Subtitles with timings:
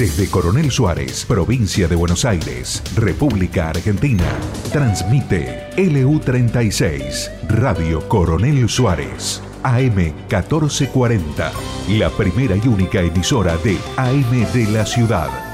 [0.00, 4.24] Desde Coronel Suárez, provincia de Buenos Aires, República Argentina,
[4.72, 11.52] transmite LU36, Radio Coronel Suárez, AM 1440,
[11.90, 15.49] la primera y única emisora de AM de la ciudad.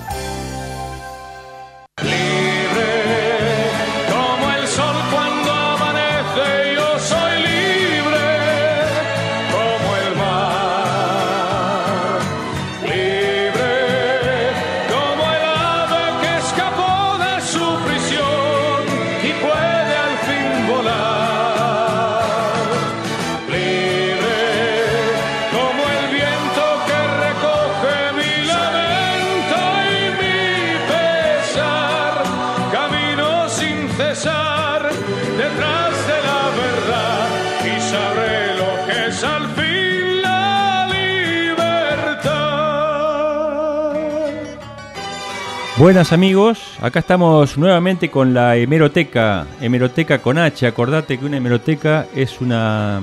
[45.86, 52.08] Buenas amigos, acá estamos nuevamente con la hemeroteca, hemeroteca con H, acordate que una hemeroteca
[52.12, 53.02] es una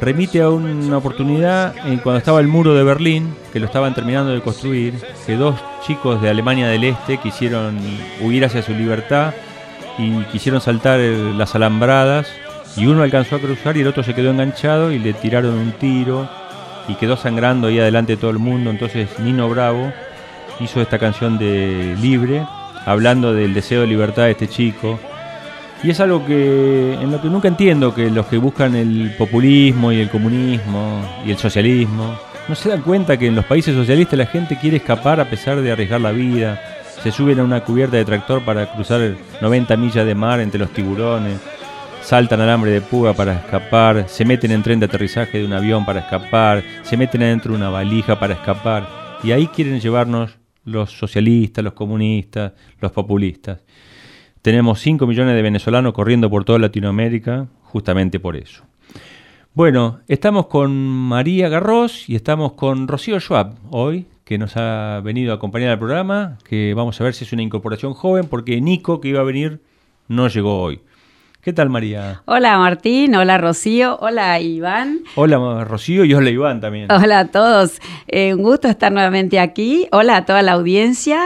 [0.00, 4.32] remite a una oportunidad en cuando estaba el muro de Berlín, que lo estaban terminando
[4.32, 4.94] de construir,
[5.26, 5.54] que dos
[5.86, 7.78] chicos de Alemania del Este quisieron
[8.22, 9.34] huir hacia su libertad
[9.98, 12.28] y quisieron saltar las alambradas
[12.74, 15.72] y uno alcanzó a cruzar y el otro se quedó enganchado y le tiraron un
[15.72, 16.26] tiro
[16.88, 18.70] y quedó sangrando ahí adelante de todo el mundo.
[18.70, 19.92] Entonces Nino Bravo
[20.60, 22.42] hizo esta canción de Libre,
[22.86, 24.98] hablando del deseo de libertad de este chico
[25.86, 29.92] y es algo que en lo que nunca entiendo que los que buscan el populismo
[29.92, 34.18] y el comunismo y el socialismo no se dan cuenta que en los países socialistas
[34.18, 36.60] la gente quiere escapar a pesar de arriesgar la vida.
[37.04, 40.72] Se suben a una cubierta de tractor para cruzar 90 millas de mar entre los
[40.72, 41.38] tiburones,
[42.02, 45.86] saltan alambre de púa para escapar, se meten en tren de aterrizaje de un avión
[45.86, 48.88] para escapar, se meten adentro de una valija para escapar.
[49.22, 53.60] Y ahí quieren llevarnos los socialistas, los comunistas, los populistas.
[54.46, 58.62] Tenemos 5 millones de venezolanos corriendo por toda Latinoamérica justamente por eso.
[59.54, 65.32] Bueno, estamos con María Garros y estamos con Rocío Schwab hoy, que nos ha venido
[65.32, 69.00] a acompañar al programa, que vamos a ver si es una incorporación joven, porque Nico,
[69.00, 69.62] que iba a venir,
[70.06, 70.80] no llegó hoy.
[71.40, 72.22] ¿Qué tal, María?
[72.26, 73.16] Hola, Martín.
[73.16, 73.98] Hola, Rocío.
[74.00, 75.00] Hola, Iván.
[75.16, 76.90] Hola, Rocío, y hola, Iván también.
[76.92, 77.80] Hola a todos.
[78.06, 79.88] Eh, un gusto estar nuevamente aquí.
[79.90, 81.20] Hola a toda la audiencia.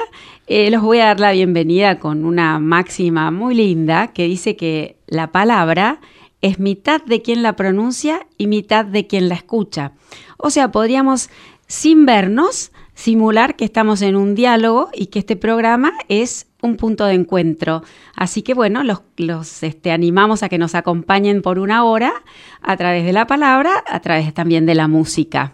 [0.52, 4.96] Eh, los voy a dar la bienvenida con una máxima muy linda que dice que
[5.06, 6.00] la palabra
[6.40, 9.92] es mitad de quien la pronuncia y mitad de quien la escucha.
[10.38, 11.30] O sea, podríamos,
[11.68, 17.04] sin vernos, simular que estamos en un diálogo y que este programa es un punto
[17.04, 17.84] de encuentro.
[18.16, 22.12] Así que bueno, los, los este, animamos a que nos acompañen por una hora
[22.60, 25.52] a través de la palabra, a través también de la música.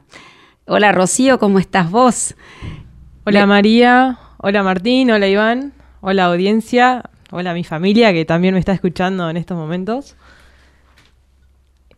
[0.64, 2.34] Hola Rocío, ¿cómo estás vos?
[3.26, 7.02] Hola María, Hola Martín, hola Iván, hola audiencia,
[7.32, 10.14] hola mi familia que también me está escuchando en estos momentos.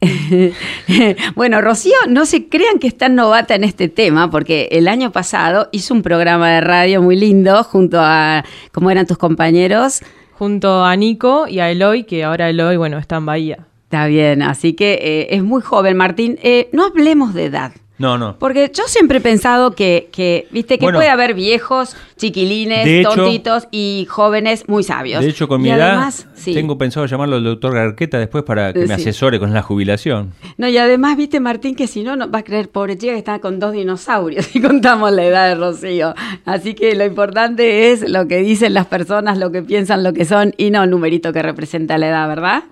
[1.34, 5.68] bueno, Rocío, no se crean que está novata en este tema, porque el año pasado
[5.72, 8.42] hizo un programa de radio muy lindo junto a,
[8.72, 10.00] ¿cómo eran tus compañeros?
[10.32, 13.66] Junto a Nico y a Eloy, que ahora Eloy, bueno, está en Bahía.
[13.84, 16.38] Está bien, así que eh, es muy joven, Martín.
[16.42, 17.72] Eh, no hablemos de edad.
[17.98, 18.38] No, no.
[18.38, 24.06] Porque yo siempre he pensado que, que viste, que puede haber viejos, chiquilines, tontitos y
[24.08, 25.22] jóvenes muy sabios.
[25.22, 26.12] De hecho, con mi edad,
[26.44, 30.32] tengo pensado llamarlo al doctor Garqueta después para que me asesore con la jubilación.
[30.56, 33.18] No, y además, viste, Martín, que si no, no va a creer, pobre chica, que
[33.18, 36.14] está con dos dinosaurios y contamos la edad de Rocío.
[36.44, 40.24] Así que lo importante es lo que dicen las personas, lo que piensan, lo que
[40.24, 42.62] son, y no el numerito que representa la edad, ¿verdad?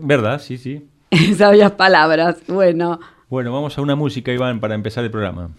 [0.00, 0.86] verdad, sí, sí.
[1.36, 2.36] Sabias palabras.
[2.46, 3.00] Bueno.
[3.34, 5.50] Bueno, vamos a una música, Iván, para empezar el programa.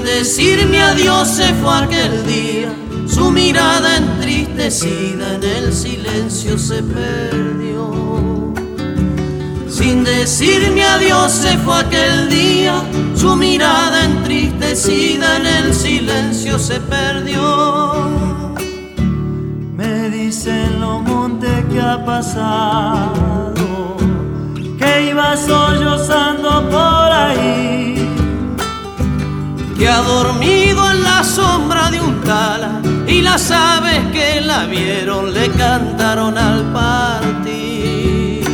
[0.00, 2.72] Sin decirme adiós se fue aquel día,
[3.06, 8.54] su mirada entristecida en el silencio se perdió.
[9.68, 12.82] Sin decirme adiós se fue aquel día,
[13.14, 18.08] su mirada entristecida en el silencio se perdió.
[19.76, 23.98] Me dicen los montes que ha pasado,
[24.78, 27.99] que iba sollozando por ahí.
[29.80, 35.32] Que ha dormido en la sombra de un tala y las aves que la vieron
[35.32, 38.44] le cantaron al partir.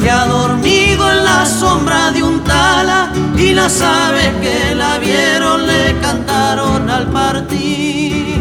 [0.00, 5.66] Que ha dormido en la sombra de un tala y las aves que la vieron
[5.66, 8.38] le cantaron al partir.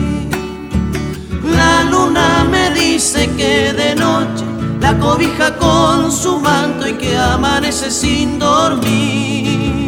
[1.57, 4.45] La luna me dice que de noche
[4.79, 9.84] la cobija con su manto y que amanece sin dormir.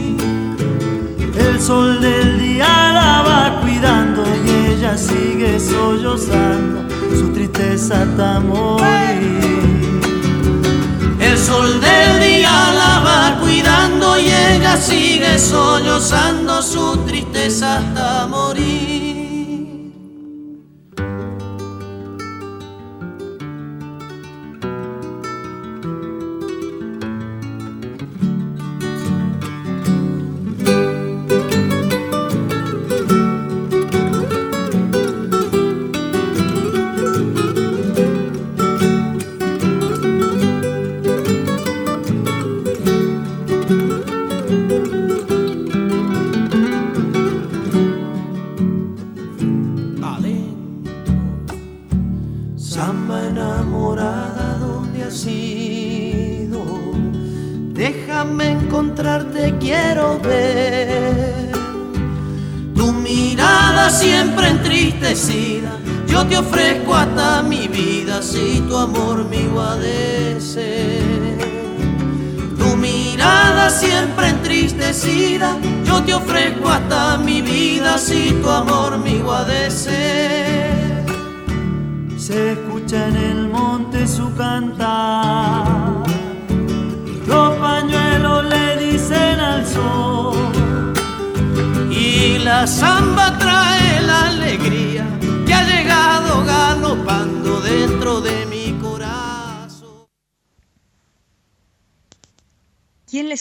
[1.68, 10.00] Sol del día la va cuidando y ella sigue sollozando su tristeza hasta morir.
[11.20, 18.97] El sol del día la va cuidando y ella sigue sollozando su tristeza hasta morir.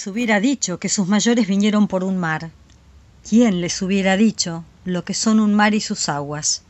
[0.06, 2.50] Hubiera dicho que sus mayores vinieron por un mar?
[3.28, 6.62] ¿Quién les hubiera dicho lo que son un mar y sus aguas?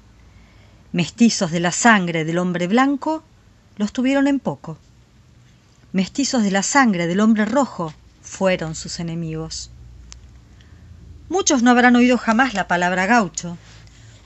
[0.92, 3.22] Mestizos de la sangre del hombre blanco,
[3.76, 4.78] los tuvieron en poco.
[5.92, 7.92] Mestizos de la sangre del hombre rojo
[8.22, 9.70] fueron sus enemigos.
[11.28, 13.58] Muchos no habrán oído jamás la palabra gaucho,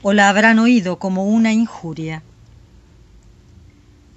[0.01, 2.23] o la habrán oído como una injuria.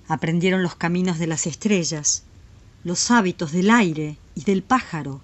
[0.06, 2.24] Aprendieron los caminos de las estrellas,
[2.84, 5.22] los hábitos del aire y del pájaro,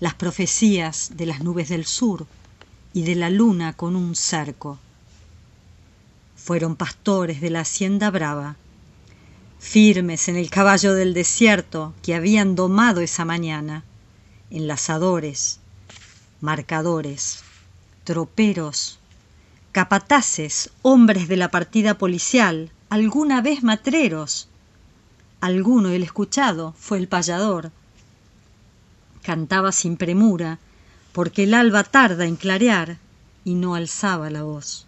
[0.00, 2.26] las profecías de las nubes del sur
[2.92, 4.78] y de la luna con un cerco.
[6.36, 8.56] Fueron pastores de la hacienda brava,
[9.60, 13.84] firmes en el caballo del desierto que habían domado esa mañana,
[14.50, 15.60] enlazadores,
[16.40, 17.44] marcadores,
[18.02, 18.98] troperos,
[19.70, 24.48] capataces, hombres de la partida policial, alguna vez matreros.
[25.42, 27.72] Alguno, el escuchado, fue el payador.
[29.24, 30.60] Cantaba sin premura,
[31.10, 32.98] porque el alba tarda en clarear
[33.44, 34.86] y no alzaba la voz.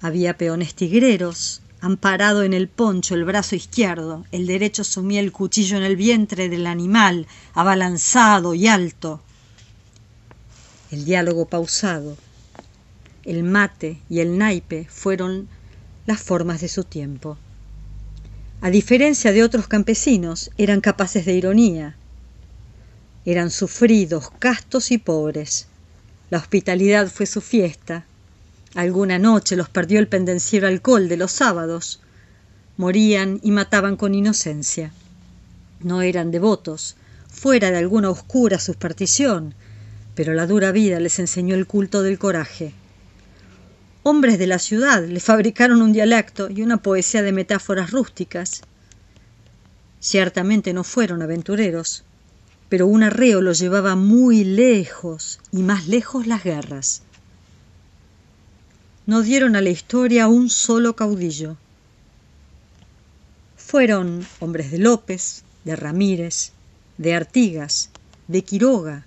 [0.00, 5.76] Había peones tigreros, amparado en el poncho el brazo izquierdo, el derecho sumía el cuchillo
[5.76, 9.20] en el vientre del animal, abalanzado y alto.
[10.92, 12.16] El diálogo pausado,
[13.24, 15.48] el mate y el naipe fueron
[16.06, 17.36] las formas de su tiempo.
[18.60, 21.96] A diferencia de otros campesinos, eran capaces de ironía.
[23.24, 25.66] Eran sufridos, castos y pobres.
[26.30, 28.04] La hospitalidad fue su fiesta,
[28.74, 32.00] Alguna noche los perdió el pendenciero alcohol de los sábados.
[32.76, 34.92] Morían y mataban con inocencia.
[35.80, 36.96] No eran devotos,
[37.28, 39.54] fuera de alguna oscura superstición,
[40.14, 42.72] pero la dura vida les enseñó el culto del coraje.
[44.10, 48.62] Hombres de la ciudad le fabricaron un dialecto y una poesía de metáforas rústicas.
[50.00, 52.04] Ciertamente no fueron aventureros,
[52.70, 57.02] pero un arreo los llevaba muy lejos y más lejos las guerras
[59.08, 61.56] no dieron a la historia un solo caudillo.
[63.56, 66.52] Fueron hombres de López, de Ramírez,
[66.98, 67.90] de Artigas,
[68.26, 69.06] de Quiroga,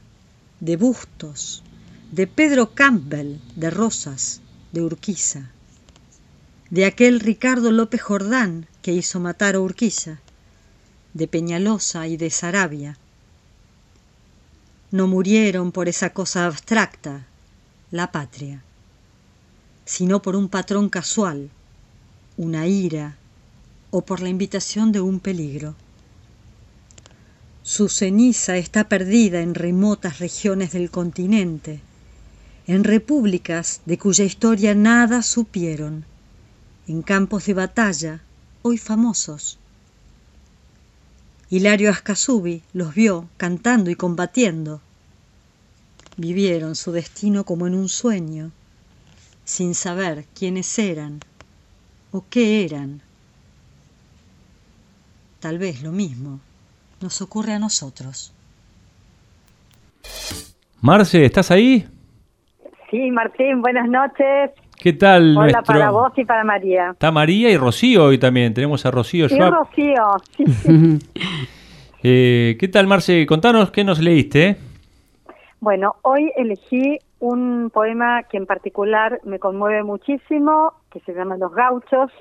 [0.60, 1.63] de Bustos,
[2.12, 4.41] de Pedro Campbell, de Rosas,
[4.72, 5.50] de Urquiza,
[6.70, 10.20] de aquel Ricardo López Jordán que hizo matar a Urquiza,
[11.13, 12.98] de Peñalosa y de Sarabia.
[14.92, 17.25] No murieron por esa cosa abstracta,
[17.92, 18.63] la patria,
[19.86, 21.50] sino por un patrón casual,
[22.38, 23.18] una ira
[23.90, 25.75] o por la invitación de un peligro.
[27.63, 31.82] Su ceniza está perdida en remotas regiones del continente,
[32.72, 36.06] en repúblicas de cuya historia nada supieron,
[36.88, 38.22] en campos de batalla
[38.62, 39.60] hoy famosos.
[41.50, 44.80] Hilario Ascasubi los vio cantando y combatiendo.
[46.16, 48.51] Vivieron su destino como en un sueño,
[49.44, 51.20] sin saber quiénes eran
[52.12, 53.01] o qué eran.
[55.42, 56.40] Tal vez lo mismo
[57.01, 58.32] nos ocurre a nosotros.
[60.80, 61.86] Marce, ¿estás ahí?
[62.92, 64.52] Sí, Martín, buenas noches.
[64.78, 65.32] ¿Qué tal?
[65.38, 66.90] Hola nuestro- para vos y para María.
[66.92, 68.54] Está María y Rocío hoy también.
[68.54, 69.54] Tenemos a Rocío Schwab.
[69.54, 70.04] Rocío,
[70.38, 71.00] sí, sí.
[72.04, 73.28] Eh, ¿Qué tal, Marce?
[73.28, 74.58] Contanos qué nos leíste.
[75.60, 81.54] Bueno, hoy elegí un poema que en particular me conmueve muchísimo, que se llama Los
[81.54, 82.12] Gauchos,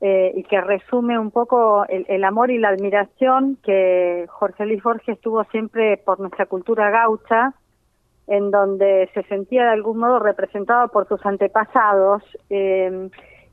[0.00, 4.84] eh, y que resume un poco el, el amor y la admiración que Jorge Luis
[4.84, 7.54] Borges tuvo siempre por nuestra cultura gaucha,
[8.28, 12.22] en donde se sentía de algún modo representado por sus antepasados.
[12.50, 13.08] eh,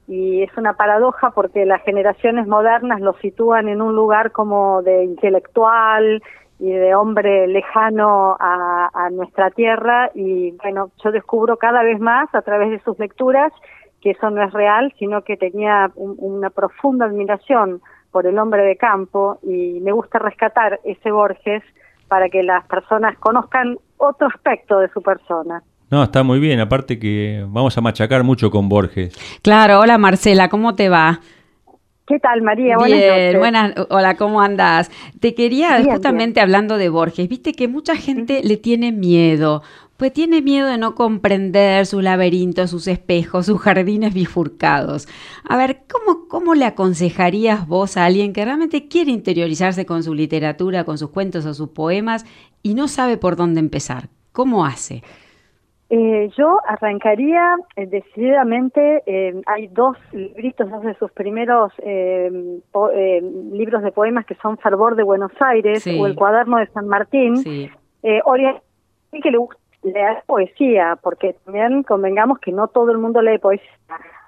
[0.08, 5.04] y es una paradoja porque las generaciones modernas lo sitúan en un lugar como de
[5.04, 6.22] intelectual
[6.60, 12.34] y de hombre lejano a, a nuestra tierra y bueno, yo descubro cada vez más
[12.36, 13.52] a través de sus lecturas
[14.00, 18.62] que eso no es real, sino que tenía un- una profunda admiración por el hombre
[18.64, 21.64] de campo y me gusta rescatar ese Borges
[22.08, 25.64] para que las personas conozcan otro aspecto de su persona.
[25.92, 26.60] No, está muy bien.
[26.60, 29.16] Aparte que vamos a machacar mucho con Borges.
[29.42, 31.20] Claro, hola Marcela, ¿cómo te va?
[32.08, 32.76] ¿Qué tal, María?
[32.78, 33.40] Buenas Bien, noches.
[33.40, 34.92] buenas, hola, ¿cómo andas?
[35.20, 39.64] Te quería, Bien, justamente hablando de Borges, viste que mucha gente le tiene miedo,
[39.98, 45.08] pues tiene miedo de no comprender sus laberintos, sus espejos, sus jardines bifurcados.
[45.48, 50.14] A ver, ¿cómo, ¿cómo le aconsejarías vos a alguien que realmente quiere interiorizarse con su
[50.14, 52.26] literatura, con sus cuentos o sus poemas
[52.62, 54.10] y no sabe por dónde empezar?
[54.34, 55.02] ¿Cómo hace?
[55.90, 62.90] Eh, yo arrancaría eh, decididamente, eh, hay dos libritos, dos de sus primeros eh, po-
[63.54, 65.98] libros de poemas que son Fervor de Buenos Aires Sí.
[66.00, 67.38] o El Cuaderno de San Martín.
[67.38, 67.70] Sí.
[68.04, 68.62] Oriol-
[69.24, 73.70] que le gusta leer poesía, porque también convengamos que no todo el mundo lee poesía.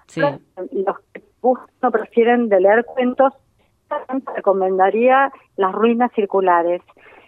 [0.08, 0.22] Sí.
[0.72, 3.34] Los que gustan o prefieren de leer cuentos,
[4.36, 6.82] recomendaría Las Ruinas Circulares.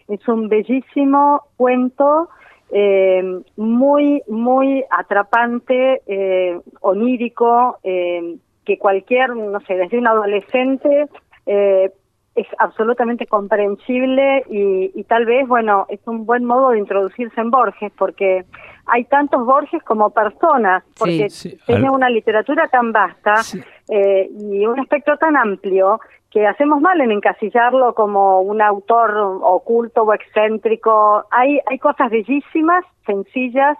[0.07, 2.29] Es un bellísimo cuento
[2.71, 11.07] eh, muy, muy atrapante, eh, onírico, eh, que cualquier, no sé, desde un adolescente
[11.45, 11.91] eh,
[12.41, 17.51] es absolutamente comprensible y, y tal vez, bueno, es un buen modo de introducirse en
[17.51, 18.45] Borges, porque
[18.85, 23.61] hay tantos Borges como personas, porque Sí, sí, tiene una literatura tan vasta Sí.
[23.89, 25.99] eh, y un espectro tan amplio
[26.31, 31.25] que hacemos mal en encasillarlo como un autor oculto o excéntrico.
[31.31, 33.77] Hay, hay cosas bellísimas, sencillas,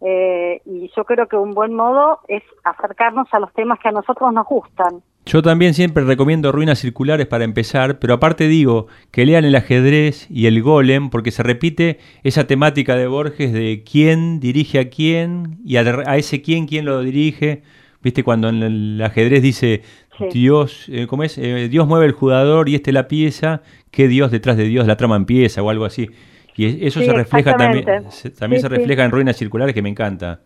[0.00, 3.92] eh, y yo creo que un buen modo es acercarnos a los temas que a
[3.92, 5.02] nosotros nos gustan.
[5.26, 10.26] Yo también siempre recomiendo ruinas circulares para empezar, pero aparte digo que lean el ajedrez
[10.30, 15.58] y el golem porque se repite esa temática de Borges de quién dirige a quién
[15.64, 17.62] y a, a ese quién quién lo dirige.
[18.02, 19.82] Viste cuando en el ajedrez dice
[20.18, 20.38] Sí.
[20.38, 21.38] Dios, eh, ¿cómo es?
[21.38, 24.96] Eh, Dios mueve el jugador y este la pieza, que Dios detrás de Dios la
[24.96, 26.10] trama empieza o algo así.
[26.56, 28.78] Y es- eso Sí, se refleja también, se- también Sí, se sí.
[28.80, 30.40] refleja en ruinas circulares que me encanta.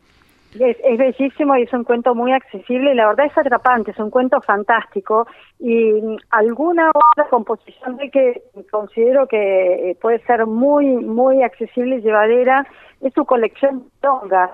[0.59, 3.99] Es, es bellísimo y es un cuento muy accesible y la verdad es atrapante, es
[3.99, 5.27] un cuento fantástico
[5.59, 11.97] y mm, alguna otra composición de que considero que eh, puede ser muy, muy accesible
[11.97, 12.65] y llevadera
[13.01, 14.51] es su colección de tongas.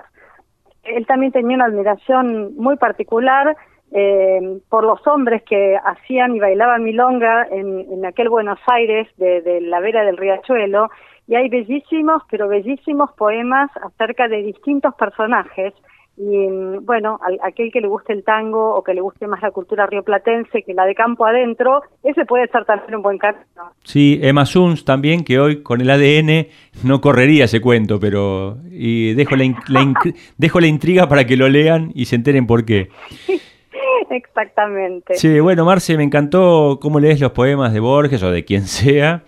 [0.84, 3.54] Él también tenía una admiración muy particular
[3.92, 4.40] eh,
[4.70, 9.60] por los hombres que hacían y bailaban milonga en, en aquel Buenos Aires de, de
[9.60, 10.88] la vera del riachuelo
[11.30, 15.72] y hay bellísimos, pero bellísimos poemas acerca de distintos personajes
[16.16, 19.40] y mm, bueno, al- aquel que le guste el tango o que le guste más
[19.40, 23.44] la cultura rioplatense que la de campo adentro, ese puede ser también un buen camino.
[23.84, 26.48] Sí, Emma Suns también, que hoy con el ADN
[26.84, 29.94] no correría ese cuento, pero y dejo la, in- la in-
[30.36, 32.88] dejo la intriga para que lo lean y se enteren por qué.
[34.10, 35.14] Exactamente.
[35.14, 39.22] Sí, bueno, Marce, me encantó cómo lees los poemas de Borges o de quien sea.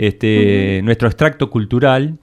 [0.00, 2.16] Este, Nuestro extracto cultural.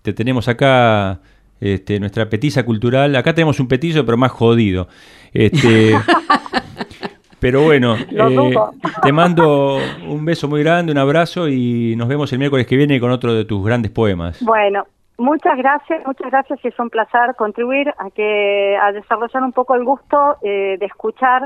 [0.00, 1.20] Te tenemos acá
[1.60, 3.14] este, nuestra petiza cultural.
[3.16, 4.88] Acá tenemos un petizo, pero más jodido.
[5.34, 5.92] Este,
[7.38, 8.54] pero bueno, eh,
[9.02, 9.76] te mando
[10.08, 13.34] un beso muy grande, un abrazo y nos vemos el miércoles que viene con otro
[13.34, 14.42] de tus grandes poemas.
[14.42, 14.86] Bueno,
[15.18, 19.74] muchas gracias, muchas gracias y es un placer contribuir a que a desarrollar un poco
[19.74, 21.42] el gusto eh, de escuchar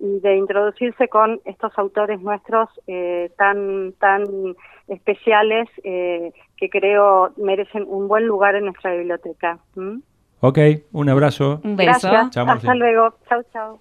[0.00, 4.24] y de introducirse con estos autores nuestros eh, tan tan
[4.88, 9.58] especiales eh, que creo merecen un buen lugar en nuestra biblioteca.
[9.76, 10.00] ¿m?
[10.40, 10.58] Ok,
[10.92, 11.60] un abrazo.
[11.64, 12.08] Un beso.
[12.08, 12.30] Gracias.
[12.30, 12.48] Chao.
[12.48, 13.14] Hasta luego.
[13.28, 13.80] Chau, chau.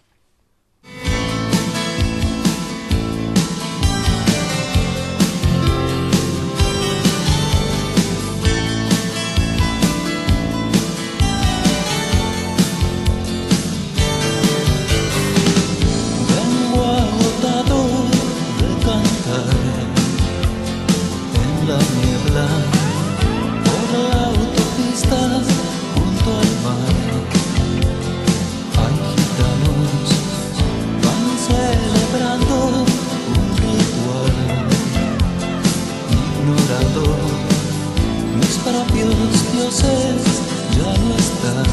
[39.70, 41.66] Ya no están.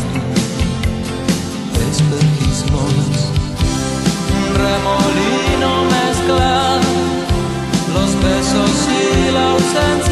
[1.91, 2.93] Espejismos
[4.53, 6.81] remolino mezcla
[7.95, 10.04] los besos y la ausencia,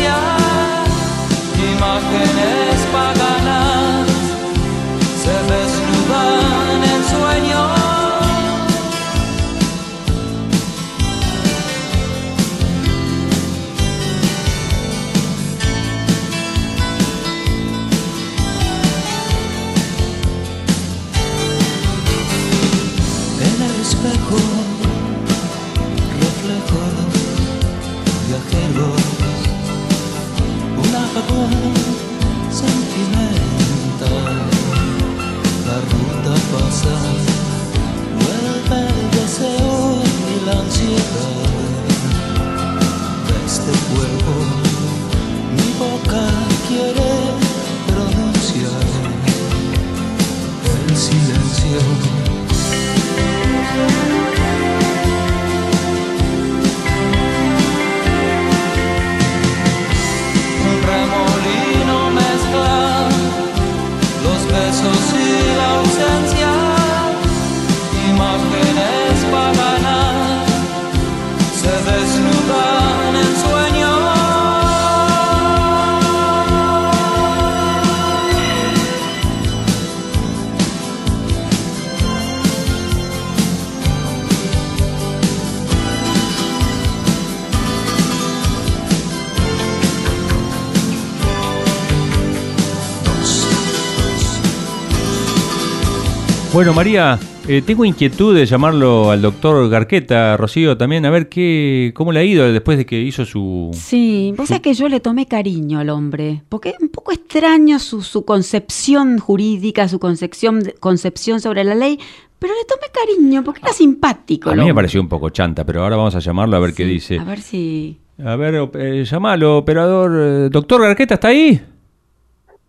[96.62, 101.90] Bueno, María, eh, tengo inquietud de llamarlo al doctor Garqueta, Rocío, también, a ver qué,
[101.92, 103.70] cómo le ha ido después de que hizo su...
[103.72, 107.80] Sí, vos sabés que yo le tomé cariño al hombre, porque es un poco extraño
[107.80, 111.98] su, su concepción jurídica, su concepción, concepción sobre la ley,
[112.38, 114.50] pero le tomé cariño porque era simpático.
[114.50, 116.84] A mí me pareció un poco chanta, pero ahora vamos a llamarlo a ver qué
[116.84, 117.18] dice.
[117.18, 117.98] A ver si...
[118.24, 120.12] A ver, eh, llamalo, operador.
[120.14, 121.60] eh, doctor Garqueta, ¿está ahí?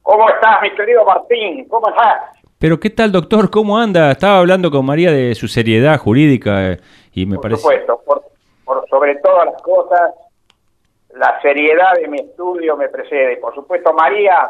[0.01, 1.67] ¿Cómo estás, mi querido Martín?
[1.69, 2.42] ¿Cómo estás?
[2.63, 3.49] Pero ¿qué tal, doctor?
[3.49, 4.09] ¿Cómo anda?
[4.09, 6.79] Estaba hablando con María de su seriedad jurídica eh,
[7.11, 7.61] y me Por parece...
[7.61, 8.23] supuesto, por,
[8.63, 9.99] por sobre todas las cosas,
[11.13, 13.35] la seriedad de mi estudio me precede.
[13.35, 14.49] Por supuesto, María,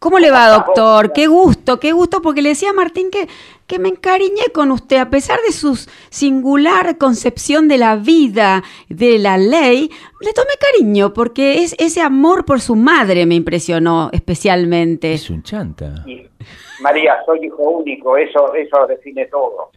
[0.00, 1.12] ¿Cómo le va, doctor?
[1.12, 3.28] Qué gusto, qué gusto, porque le decía a Martín que,
[3.68, 5.76] que me encariñé con usted, a pesar de su
[6.10, 12.44] singular concepción de la vida, de la ley, le tomé cariño, porque es ese amor
[12.44, 15.14] por su madre me impresionó especialmente.
[15.14, 16.02] Es un chanta.
[16.04, 16.26] y-
[16.80, 19.70] María, soy hijo único, eso, eso define todo.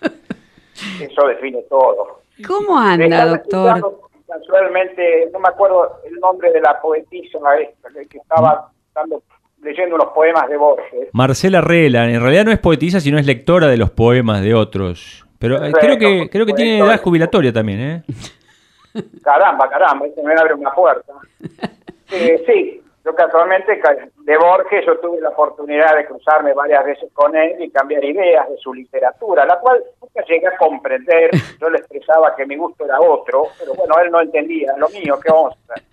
[1.00, 2.22] Eso define todo.
[2.46, 4.00] ¿Cómo anda, Estaba doctor?
[4.26, 9.22] Casualmente, no me acuerdo el nombre de la poetisa esta, que estaba dando-
[9.62, 11.08] leyendo unos poemas de Borges.
[11.12, 15.24] Marcela Rela, en realidad no es poetisa, sino es lectora de los poemas de otros.
[15.38, 18.02] Pero eh, Perfecto, creo que creo que tiene edad jubilatoria también, ¿eh?
[19.22, 21.12] Caramba, caramba, eso me abre una puerta.
[22.14, 27.10] Eh, sí, yo casualmente ca- de Borges yo tuve la oportunidad de cruzarme varias veces
[27.12, 31.30] con él y cambiar ideas de su literatura, la cual nunca llegué a comprender.
[31.60, 35.18] Yo le expresaba que mi gusto era otro, pero bueno, él no entendía lo mío,
[35.24, 35.84] ¿qué vamos a hacer?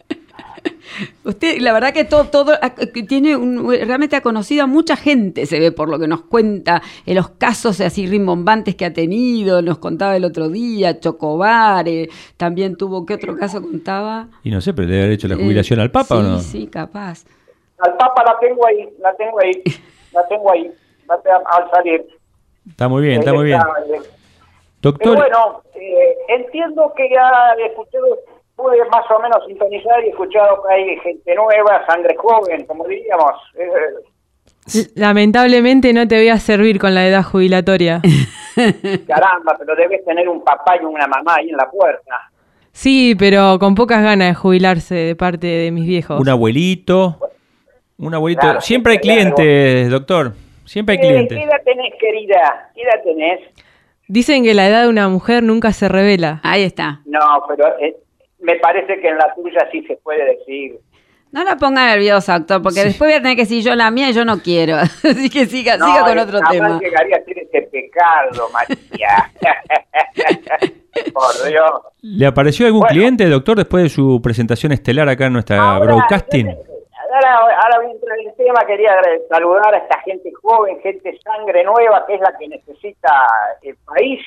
[1.23, 4.95] Usted, la verdad que todo, todo ah, que tiene un- realmente ha conocido a mucha
[4.95, 8.93] gente, se ve por lo que nos cuenta, en los casos así rimbombantes que ha
[8.93, 14.27] tenido, nos contaba el otro día, Chocobar, eh, también tuvo, ¿qué otro caso contaba?
[14.43, 16.39] Y no sé, pero debe haber hecho la Eh, jubilación al Papa sí, o no.
[16.39, 17.23] Sí, capaz.
[17.79, 19.63] Al Papa la tengo ahí, la tengo ahí,
[20.11, 20.71] la tengo ahí,
[21.07, 22.05] la al salir.
[22.67, 23.59] Está muy bien, está muy bien.
[23.87, 24.03] Pero
[24.81, 27.97] Doctor, bueno, eh, entiendo que ya escuché,
[28.55, 32.85] pude más o menos sintonizar y he escuchado que hay gente nueva, sangre joven, como
[32.87, 33.33] diríamos.
[33.55, 38.01] Eh, Lamentablemente no te voy a servir con la edad jubilatoria.
[39.07, 42.29] caramba, pero debes tener un papá y una mamá ahí en la puerta.
[42.71, 46.19] Sí, pero con pocas ganas de jubilarse de parte de mis viejos.
[46.19, 47.17] un abuelito.
[47.99, 48.41] Un abuelito.
[48.41, 50.33] Claro, Siempre hay clientes, doctor.
[50.65, 51.37] Siempre hay Eh, ¿Qué clientes.
[51.37, 52.71] edad tenés, querida?
[52.75, 53.39] ¿Qué edad tenés?
[54.07, 56.39] Dicen que la edad de una mujer nunca se revela.
[56.43, 57.01] Ahí está.
[57.05, 57.95] No, pero eh,
[58.39, 60.79] me parece que en la tuya sí se puede decir.
[61.31, 64.09] No la ponga nerviosa, doctor, porque después voy a tener que decir yo la mía
[64.09, 64.77] y yo no quiero.
[65.03, 66.79] Así que siga, No, siga con eh, otro jamás tema.
[66.79, 69.31] llegaría a ser ese pecado, María.
[71.13, 71.71] Por Dios.
[72.01, 72.93] ¿Le apareció algún Bueno.
[72.93, 76.55] cliente, doctor, después de su presentación estelar acá en nuestra Ahora, broadcasting?
[77.29, 78.91] Ahora, ahora voy a entrar en el tema, quería
[79.29, 83.09] saludar a esta gente joven, gente sangre nueva, que es la que necesita
[83.61, 84.19] el país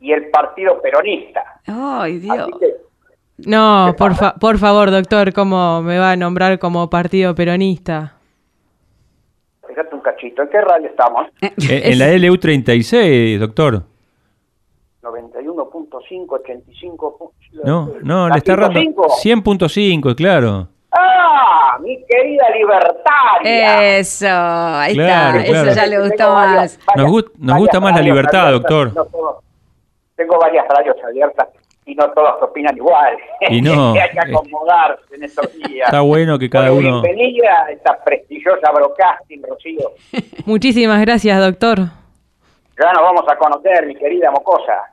[0.00, 1.42] y el partido peronista.
[1.66, 2.48] Ay, Dios.
[2.58, 2.74] Que,
[3.46, 8.14] No, ¿Qué por, fa- por favor, doctor, ¿cómo me va a nombrar como partido peronista?
[9.68, 11.28] fíjate un cachito, ¿en qué radio estamos?
[11.40, 11.52] Eh,
[11.84, 13.84] en la LU36, doctor.
[15.02, 17.32] 91.5, 85.
[17.64, 18.80] No, no, ¿La le está errando.
[18.80, 19.06] 105?
[20.08, 20.68] 100.5, claro.
[21.82, 23.98] Mi querida libertaria.
[23.98, 25.50] Eso, ahí Claro, está.
[25.50, 25.70] claro.
[25.70, 26.54] Eso ya le gustó más.
[26.54, 28.94] varias- Nos gust- nos varias gusta más la libertad, abiertas, doctor.
[28.94, 29.44] no todos-
[30.16, 31.48] tengo varias radios abiertas
[31.86, 33.16] y no todos opinan igual.
[33.48, 35.86] Y no, Hay que acomodarse en estos días.
[35.88, 37.02] Está bueno que cada Bueno, uno.
[37.02, 39.92] Bienvenida a esta prestigiosa broadcasting, Rocío.
[40.46, 41.78] Muchísimas gracias, doctor.
[41.78, 44.84] Ya nos vamos a conocer, mi querida mocosa.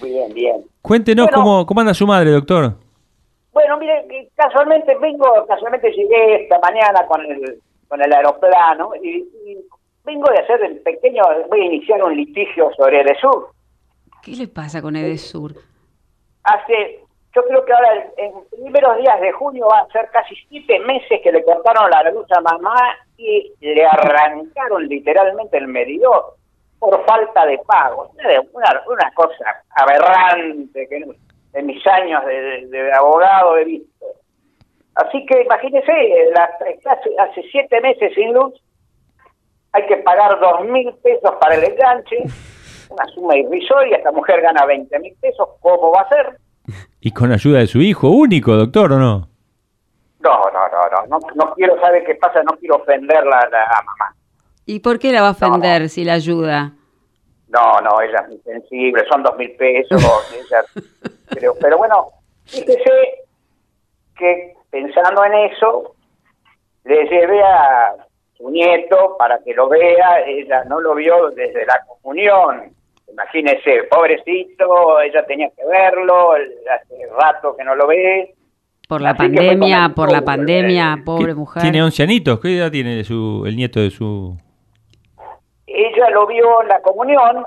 [0.00, 0.56] Muy bien, bien.
[0.82, 1.38] Cuéntenos Bueno.
[1.42, 2.74] cómo, cómo anda su madre, doctor.
[3.58, 9.58] Bueno, mire, casualmente vengo, casualmente llegué esta mañana con el, con el aeroplano y, y
[10.04, 13.48] vengo de hacer el pequeño, voy a iniciar un litigio sobre Edesur.
[14.22, 15.54] ¿Qué le pasa con Edesur?
[16.44, 17.00] Hace,
[17.34, 20.78] yo creo que ahora en en primeros días de junio va a ser casi siete
[20.78, 26.36] meses que le cortaron la luz a mamá y le arrancaron literalmente el medidor
[26.78, 28.12] por falta de pago.
[28.52, 34.06] Una, una, cosa aberrante que en, en mis años de, de- de abogado he visto.
[34.94, 35.92] Así que imagínese,
[36.34, 36.44] la,
[36.92, 38.52] hace, hace siete meses sin luz,
[39.72, 42.16] hay que pagar dos mil pesos para el enganche,
[42.90, 46.38] una suma irrisoria, esta mujer gana 20 mil pesos, ¿cómo va a ser?
[47.00, 49.28] Y con ayuda de su hijo único, doctor, ¿o no?
[50.20, 53.62] No, no, no, no, no, no quiero saber qué pasa, no quiero ofenderla a la
[53.64, 54.14] a mamá.
[54.66, 56.72] ¿Y por qué la va a ofender si la ayuda?
[57.48, 60.02] No, no, ella es muy sensible, son dos mil pesos,
[60.34, 60.64] ella,
[61.28, 62.08] creo, pero bueno,
[62.44, 62.90] fíjese
[64.16, 65.94] que pensando en eso,
[66.84, 67.94] le llevé a
[68.36, 72.72] su nieto para que lo vea, ella no lo vio desde la comunión,
[73.10, 78.34] imagínese, pobrecito, ella tenía que verlo, hace rato que no lo ve,
[78.88, 81.62] Por la Así pandemia, por la pandemia, ¿Qué- pobre ¿Qué- mujer.
[81.62, 82.40] Tiene 11 añitos.
[82.40, 84.34] ¿Qué edad tiene su, el nieto de su...?
[85.66, 87.46] ella lo vio en la comunión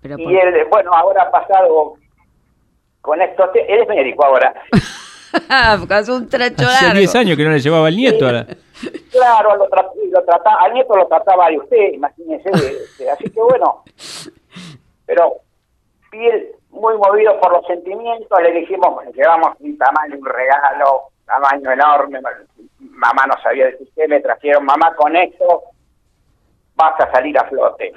[0.00, 1.94] Pero y por- él, bueno, ahora ha pasado
[3.00, 4.54] con esto, él es médico ahora.
[5.48, 6.98] Hace un trecho Hace largo.
[6.98, 8.26] 10 años que no le llevaba el nieto.
[8.26, 8.46] a la-
[9.12, 12.50] Claro, lo, tra- lo trataba, al nieto lo trataba de usted, imagínese.
[12.84, 13.84] este, así que bueno,
[15.06, 15.34] pero
[16.10, 21.70] piel muy movido por los sentimientos, le dijimos, bueno, llevamos un tamaño, un regalo, tamaño
[21.72, 22.20] enorme,
[22.78, 25.62] mamá no sabía decir qué, me trajeron, mamá con esto
[26.74, 27.92] vas a salir a flote.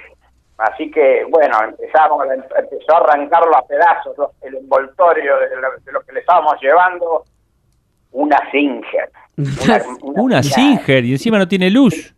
[0.58, 5.92] Así que, bueno, empezamos, empezó a arrancarlo a pedazos los- el envoltorio de lo, de
[5.92, 7.24] lo que le estábamos llevando,
[8.12, 9.10] una Singer.
[9.38, 9.48] Una,
[9.86, 12.13] una- Una una- Singer y encima no tiene luz.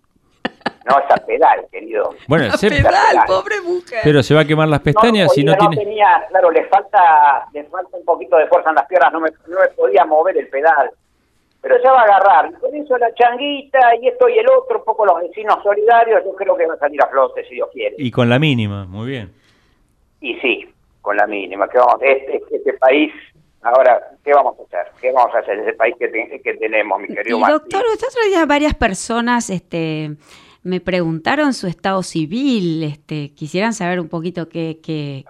[0.88, 2.14] No, esa pedal, querido.
[2.28, 4.02] Bueno, se- Pedal, pobre mujer.
[4.04, 5.78] pero se va a quemar las pestañas no, si no tiene...
[5.78, 9.30] tenía, claro, le falta, le falta un poquito de fuerza en las piernas, no me,
[9.48, 10.92] no me podía mover el pedal.
[11.68, 12.52] Pero ya va a agarrar.
[12.52, 16.24] Y con eso la changuita y esto y el otro, un poco los vecinos solidarios,
[16.24, 17.96] yo creo que va a salir a flote, si Dios quiere.
[17.98, 19.34] Y con la mínima, muy bien.
[20.22, 20.70] Y sí,
[21.02, 21.68] con la mínima.
[21.68, 23.12] que vamos, este, este país,
[23.64, 24.92] ahora, ¿qué vamos a hacer?
[25.02, 25.58] ¿Qué vamos a hacer?
[25.58, 27.58] Ese país que, te- que tenemos, mi Y querido Martín.
[27.58, 30.12] doctor, este otro día varias personas este,
[30.62, 35.26] me preguntaron su estado civil, este, quisieran saber un poquito qué, qué,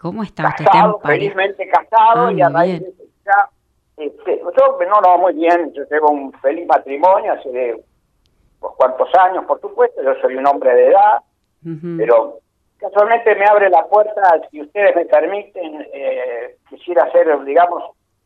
[0.00, 0.64] cómo está usted.
[0.64, 1.20] ¿Está en casado, pareja?
[1.34, 2.82] felizmente casado, Ah, y a raíz bien.
[2.82, 3.50] de eso ya
[3.96, 7.84] Este, yo, no, no, muy bien, yo tengo un feliz matrimonio hace de
[8.60, 11.22] unos cuantos años, por supuesto, yo soy un hombre de edad,
[11.96, 12.40] pero
[12.76, 17.82] casualmente me abre la puerta, si ustedes me permiten, eh, quisiera hacer, digamos,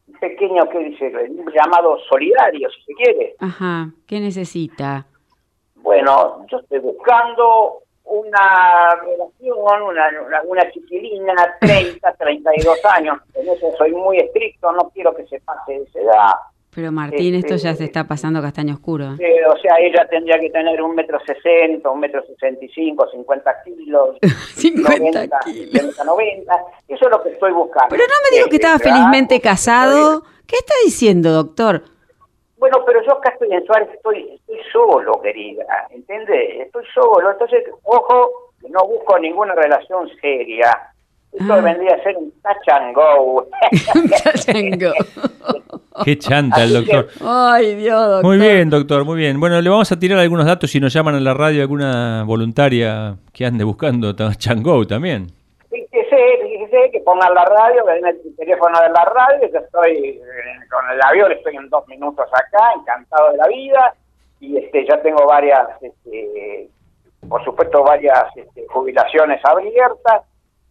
[0.08, 1.06] un pequeño, ¿qué dice?
[1.06, 3.34] Un llamado solidario, si se quiere.
[3.38, 5.06] Ajá, ¿qué necesita?
[5.76, 13.70] Bueno, yo estoy buscando una relación, una, una, una chiquilina, 30, 32 años, en eso
[13.78, 16.32] soy muy estricto, no quiero que se pase de esa edad.
[16.72, 19.16] Pero Martín, esto ya se Este, está pasando castaño oscuro.
[19.16, 23.08] Sí, o sea, ella tendría que tener un metro sesenta, un metro sesenta y cinco,
[23.10, 24.16] 50 kilos,
[24.54, 26.54] 50 90, 70, 90,
[26.86, 27.88] eso es lo que estoy buscando.
[27.90, 30.22] Pero no me dijo que Este, estaba felizmente casado.
[30.46, 31.82] ¿Qué está diciendo, doctor?
[32.60, 36.60] Bueno, pero yo acá estoy en Suárez, estoy, estoy solo, querida, ¿entiendes?
[36.66, 38.30] Estoy solo, entonces, ojo,
[38.68, 40.70] no busco ninguna relación seria.
[41.32, 41.60] Esto Ah.
[41.60, 43.46] vendría a ser un touch and go.
[46.04, 47.08] Qué chanta el doctor.
[47.24, 48.24] Ay, Dios, doctor.
[48.24, 49.38] Muy bien, doctor, muy bien.
[49.40, 53.16] Bueno, le vamos a tirar algunos datos si nos llaman a la radio alguna voluntaria
[53.32, 55.28] que ande buscando ta- Chango también.
[56.92, 60.20] Que pongan la radio, que den el teléfono de la radio, yo estoy eh,
[60.70, 63.94] con el avión, estoy en dos minutos acá, encantado de la vida,
[64.40, 66.68] y este ya tengo varias, este,
[67.28, 70.22] por supuesto, varias este, jubilaciones abiertas.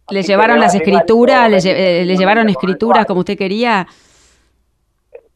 [0.08, 1.50] ¿Le llevaron las escrituras?
[1.50, 3.86] ¿Le, lle- eh, le llevaron escrituras como usted quería?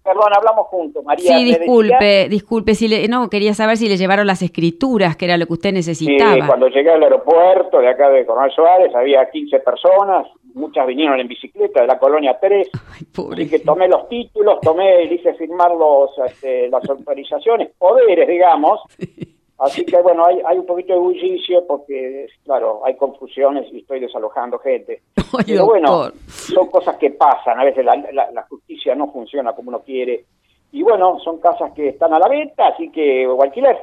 [0.03, 1.25] Perdón, hablamos juntos, María.
[1.39, 2.75] Sí, disculpe, disculpe.
[2.75, 5.71] Si le, no, quería saber si le llevaron las escrituras, que era lo que usted
[5.71, 6.47] Sí, necesitaba.
[6.47, 11.29] cuando llegué al aeropuerto de acá de Coronel Suárez había 15 personas, muchas vinieron en
[11.29, 12.71] bicicleta de la colonia 3,
[13.33, 18.81] así que tomé los títulos, tomé, le hice firmar los, este, las autorizaciones, poderes, digamos,
[19.59, 24.01] así que bueno, hay, hay un poquito de bullicio porque, claro, hay confusiones y estoy
[24.01, 25.03] desalojando gente.
[25.47, 26.21] Pero bueno, doctor.
[26.31, 30.25] son cosas que pasan, a veces la, la- la justicia no funciona como uno quiere,
[30.73, 33.79] y bueno, son casas que están a la venta, así que, o alquiler,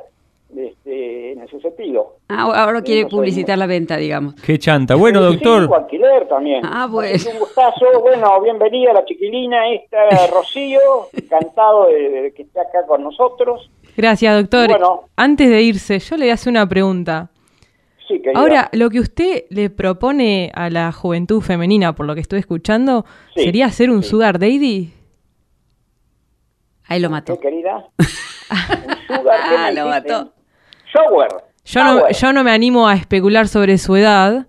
[0.57, 2.17] este, en ese sentido.
[2.29, 4.35] Ah, ahora quiere no soy publicitar la venta, digamos.
[4.35, 4.95] Qué chanta.
[4.95, 5.69] Bueno, doctor.
[5.73, 6.61] alquiler también.
[6.65, 7.15] Ah, bueno.
[7.15, 7.85] Es un gustazo.
[8.01, 10.79] Bueno, bienvenida la chiquilina esta, Rocío.
[11.13, 13.69] Encantado de, de que esté acá con nosotros.
[13.97, 14.67] Gracias, doctor.
[14.69, 15.01] Bueno.
[15.15, 17.29] Antes de irse, yo le hace una pregunta.
[18.07, 18.39] Sí, querida.
[18.39, 23.05] Ahora, lo que usted le propone a la juventud femenina, por lo que estoy escuchando,
[23.35, 24.93] Sí, ¿sería hacer un sugar daddy?
[26.87, 27.35] Ahí lo mató.
[27.39, 27.85] ¿Qué, querida?
[29.09, 30.09] Un sugar, ¿qué me Ah, lo dijiste?
[30.11, 30.33] mató.
[30.93, 31.27] Shower.
[31.65, 34.47] Yo no, yo no me animo a especular sobre su edad,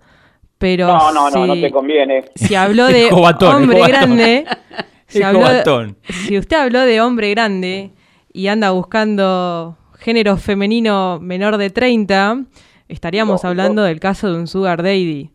[0.57, 2.25] pero No, no, no, si, no te conviene.
[2.35, 4.45] si habló de hombre grande,
[5.07, 5.97] si, Dijo habló de- batón.
[6.25, 7.91] si usted habló de hombre grande
[8.33, 12.43] y anda buscando género femenino menor de 30,
[12.89, 15.29] estaríamos hablando del caso de un sugar daddy.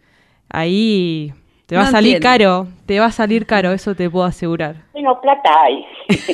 [0.50, 1.32] Ahí
[1.66, 2.38] te va No a salir entiendo.
[2.64, 4.84] caro, te va a salir caro, eso te puedo asegurar.
[5.02, 5.84] No, plata hay.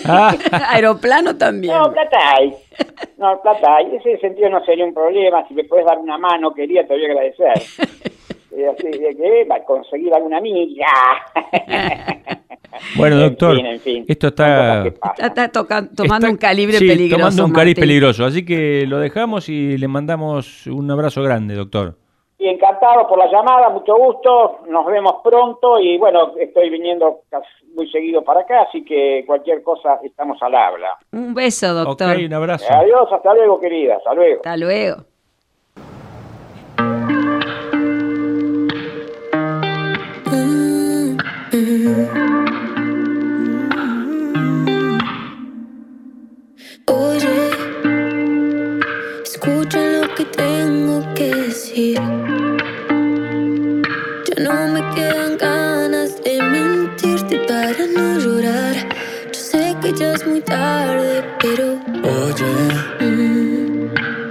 [0.07, 0.35] Ah,
[0.70, 1.74] Aeroplano también.
[1.74, 2.55] No, plata hay.
[3.18, 3.87] No, plata hay.
[3.87, 5.46] En ese sentido no sería un problema.
[5.48, 7.53] Si me puedes dar una mano, quería, te voy a agradecer.
[8.57, 10.87] Eh, así de que, conseguir alguna amiga.
[12.96, 13.57] bueno, En doctor.
[13.57, 14.05] fin, en fin.
[14.07, 14.85] Esto está.
[15.00, 15.14] pasan.
[15.14, 17.20] Está, está toca- tomando está- un calibre sí, peligroso.
[17.20, 17.74] Tomando un Martín.
[17.74, 18.24] peligroso.
[18.24, 21.96] Así que lo dejamos y le mandamos un abrazo grande, doctor.
[22.38, 27.46] Y encantado por la llamada, mucho gusto, nos vemos pronto y bueno, estoy viniendo casi
[27.74, 30.96] muy seguido para acá, así que cualquier cosa estamos al habla.
[31.12, 32.12] Un beso, doctor.
[32.16, 32.72] Ok, un abrazo.
[32.72, 34.37] Adiós, hasta luego querida, hasta luego.
[34.37, 34.96] Hasta luego.
[46.87, 47.50] Oye,
[49.22, 52.00] escucha lo que tengo que decir.
[54.26, 55.63] Ya no me quedan ganas
[57.64, 58.77] para no llorar.
[59.33, 61.81] Yo sé que ya es muy tarde, pero
[62.20, 62.53] Oye,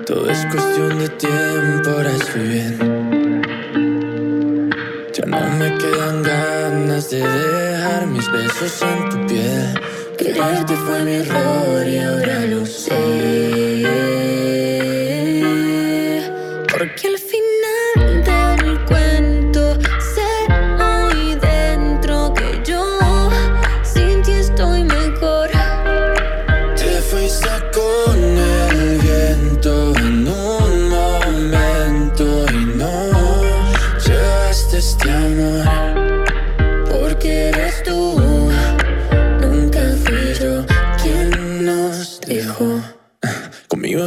[0.05, 3.41] todo es cuestión de tiempo, ahora estoy bien.
[5.15, 9.81] Ya no me quedan ganas de dejar mis besos en tu piel.
[10.15, 14.42] quererte fue mi error y ahora lo sé.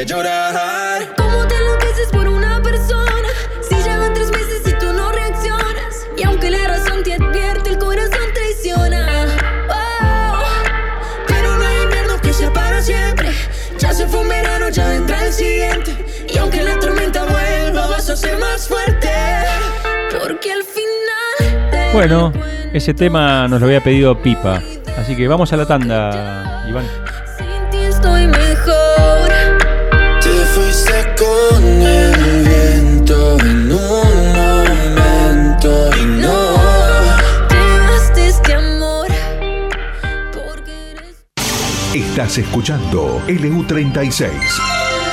[0.00, 1.14] de llorar.
[1.14, 3.28] ¿Cómo te enloqueces por una persona?
[3.60, 6.06] Si llevan tres meses y tú no reaccionas.
[6.16, 9.26] Y aunque la razón te advierte, el corazón traiciona.
[9.68, 10.42] Oh,
[11.28, 13.30] Pero no hay invierno que sea para siempre.
[13.78, 15.94] Ya se fue un verano, ya vendrá el siguiente.
[16.32, 19.10] Y aunque la tormenta vuelva, vas a ser más fuerte.
[20.18, 21.70] porque al final.
[21.70, 22.32] te Bueno,
[22.72, 24.62] ese tema nos lo había pedido Pipa.
[24.96, 26.99] Así que vamos a la tanda, Iván.
[42.38, 44.30] Escuchando LU36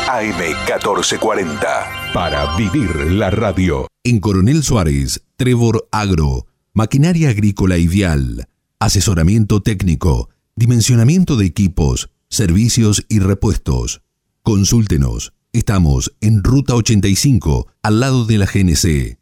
[0.07, 3.87] AM1440 para vivir la radio.
[4.03, 8.47] En Coronel Suárez, Trevor Agro, maquinaria agrícola ideal,
[8.79, 14.03] asesoramiento técnico, dimensionamiento de equipos, servicios y repuestos.
[14.43, 15.33] Consúltenos.
[15.53, 19.17] Estamos en Ruta 85, al lado de la GNC.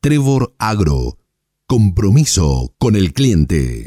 [0.00, 1.18] Trevor Agro.
[1.66, 3.86] Compromiso con el cliente.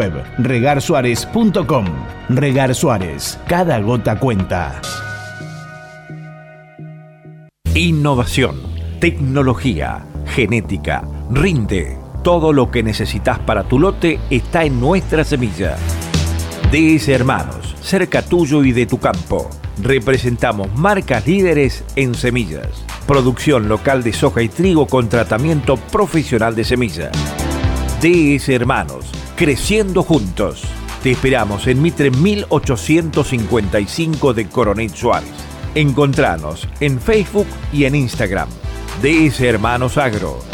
[0.37, 1.85] regarsuárez.com.
[2.29, 4.81] Regar Suárez, cada gota cuenta.
[7.73, 8.57] Innovación,
[8.99, 11.97] tecnología, genética, rinde.
[12.23, 15.77] Todo lo que necesitas para tu lote está en nuestra semilla.
[16.71, 19.49] DS Hermanos, cerca tuyo y de tu campo.
[19.81, 22.85] Representamos marcas líderes en semillas.
[23.07, 27.11] Producción local de soja y trigo con tratamiento profesional de semilla.
[28.01, 30.63] DS Hermanos, creciendo juntos.
[31.03, 35.29] Te esperamos en Mitre 1855 de Coronel Suárez.
[35.75, 38.49] Encontranos en Facebook y en Instagram.
[39.03, 40.50] DS Hermanos Agro.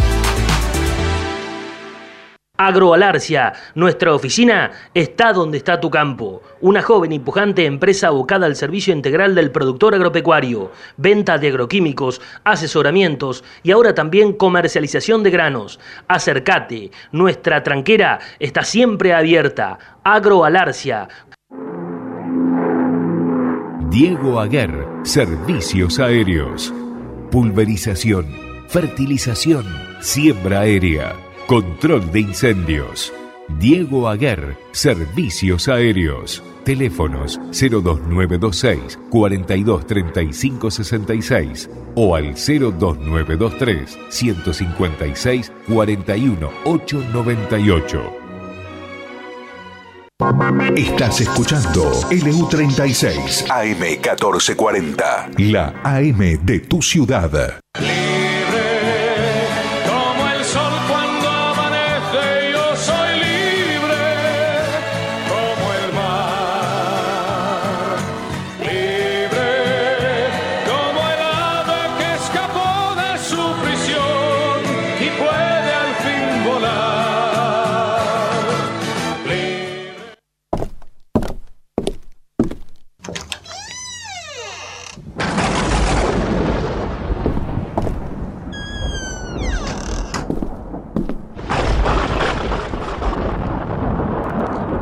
[2.58, 6.42] Agroalarcia, nuestra oficina está donde está tu campo.
[6.60, 12.20] Una joven y pujante empresa abocada al servicio integral del productor agropecuario, venta de agroquímicos,
[12.44, 15.80] asesoramientos y ahora también comercialización de granos.
[16.08, 19.78] Acércate, nuestra tranquera está siempre abierta.
[20.04, 21.08] Agroalarcia.
[23.90, 26.74] Diego Aguer, Servicios Aéreos.
[27.32, 28.26] Pulverización,
[28.68, 29.66] fertilización,
[30.00, 31.14] siembra aérea,
[31.48, 33.12] control de incendios.
[33.58, 36.44] Diego Aguer, Servicios Aéreos.
[36.66, 48.02] Teléfonos 02926 423566 o al 02923 156 41898.
[50.76, 57.62] Estás escuchando LU36 AM1440, la AM de tu ciudad.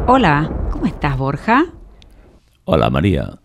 [0.07, 1.65] Hola, ¿cómo estás, Borja?
[2.65, 3.39] Hola María.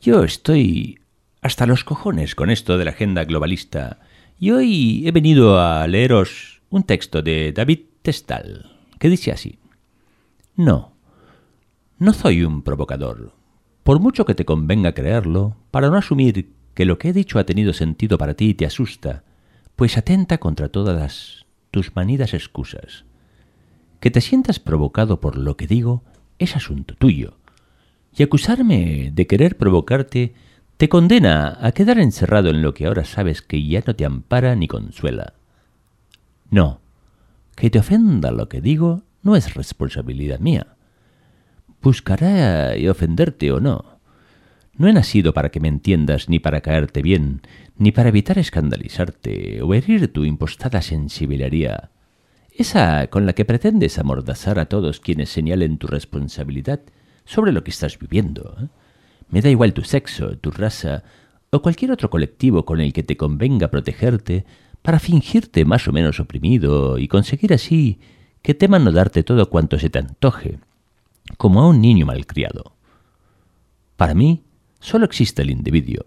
[0.00, 1.00] Yo estoy
[1.42, 4.00] hasta los cojones con esto de la agenda globalista
[4.38, 9.58] y hoy he venido a leeros un texto de David Testal que dice así.
[10.56, 10.96] No,
[11.98, 13.34] no soy un provocador.
[13.82, 17.44] Por mucho que te convenga creerlo, para no asumir que lo que he dicho ha
[17.44, 19.24] tenido sentido para ti y te asusta,
[19.76, 23.04] pues atenta contra todas tus manidas excusas.
[24.02, 26.02] Que te sientas provocado por lo que digo
[26.40, 27.38] es asunto tuyo.
[28.12, 30.34] Y acusarme de querer provocarte
[30.76, 34.56] te condena a quedar encerrado en lo que ahora sabes que ya no te ampara
[34.56, 35.34] ni consuela.
[36.50, 36.80] No,
[37.54, 40.74] que te ofenda lo que digo no es responsabilidad mía.
[41.80, 44.00] Buscará ofenderte o no.
[44.74, 47.42] No he nacido para que me entiendas ni para caerte bien,
[47.76, 51.90] ni para evitar escandalizarte o herir tu impostada sensibilidad.
[52.54, 56.80] Esa con la que pretendes amordazar a todos quienes señalen tu responsabilidad
[57.24, 58.56] sobre lo que estás viviendo.
[58.60, 58.66] ¿eh?
[59.30, 61.02] Me da igual tu sexo, tu raza
[61.50, 64.44] o cualquier otro colectivo con el que te convenga protegerte
[64.82, 68.00] para fingirte más o menos oprimido y conseguir así
[68.42, 70.58] que teman no darte todo cuanto se te antoje,
[71.38, 72.74] como a un niño malcriado.
[73.96, 74.42] Para mí,
[74.80, 76.04] solo existe el individuo,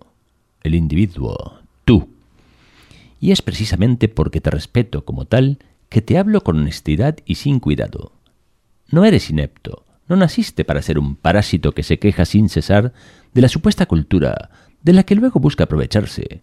[0.61, 2.09] el individuo, tú.
[3.21, 7.59] Y es precisamente porque te respeto como tal que te hablo con honestidad y sin
[7.59, 8.13] cuidado.
[8.89, 12.93] No eres inepto, no naciste para ser un parásito que se queja sin cesar
[13.33, 14.49] de la supuesta cultura,
[14.81, 16.41] de la que luego busca aprovecharse,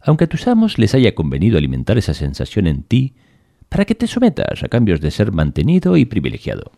[0.00, 3.14] aunque a tus amos les haya convenido alimentar esa sensación en ti
[3.68, 6.72] para que te sometas a cambios de ser mantenido y privilegiado.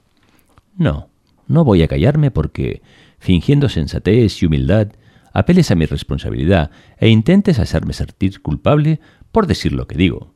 [0.77, 1.09] No,
[1.47, 2.83] no voy a callarme porque,
[3.19, 4.89] fingiendo sensatez y humildad,
[5.33, 9.01] apeles a mi responsabilidad e intentes hacerme sentir culpable
[9.33, 10.34] por decir lo que digo.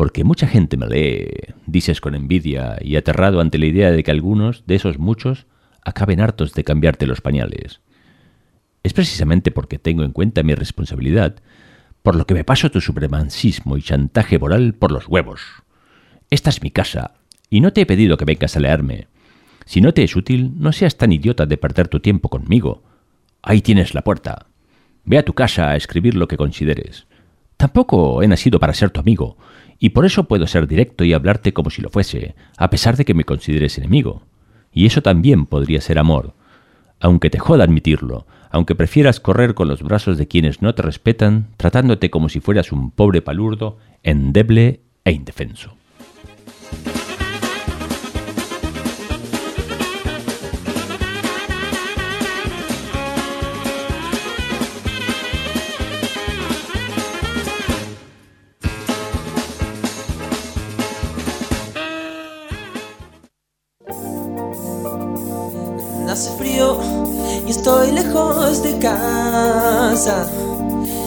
[0.00, 1.28] Porque mucha gente me lee,
[1.66, 5.44] dices con envidia y aterrado ante la idea de que algunos de esos muchos
[5.84, 7.82] acaben hartos de cambiarte los pañales.
[8.82, 11.42] Es precisamente porque tengo en cuenta mi responsabilidad
[12.02, 15.42] por lo que me paso tu supremacismo y chantaje moral por los huevos.
[16.30, 17.12] Esta es mi casa,
[17.50, 19.06] y no te he pedido que vengas a leerme.
[19.66, 22.84] Si no te es útil, no seas tan idiota de perder tu tiempo conmigo.
[23.42, 24.46] Ahí tienes la puerta.
[25.04, 27.06] Ve a tu casa a escribir lo que consideres.
[27.58, 29.36] Tampoco he nacido para ser tu amigo,
[29.80, 33.06] y por eso puedo ser directo y hablarte como si lo fuese, a pesar de
[33.06, 34.22] que me consideres enemigo.
[34.72, 36.34] Y eso también podría ser amor,
[37.00, 41.48] aunque te joda admitirlo, aunque prefieras correr con los brazos de quienes no te respetan,
[41.56, 45.72] tratándote como si fueras un pobre palurdo, endeble e indefenso.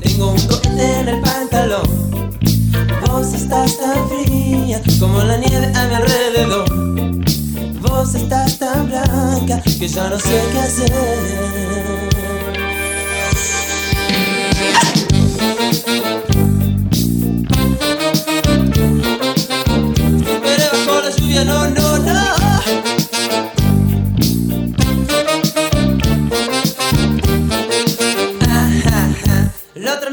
[0.00, 1.82] tengo un cohete en el pantalón.
[3.06, 6.68] Vos estás tan fría como la nieve a mi alrededor.
[7.80, 11.49] Vos estás tan blanca que ya no sé qué hacer.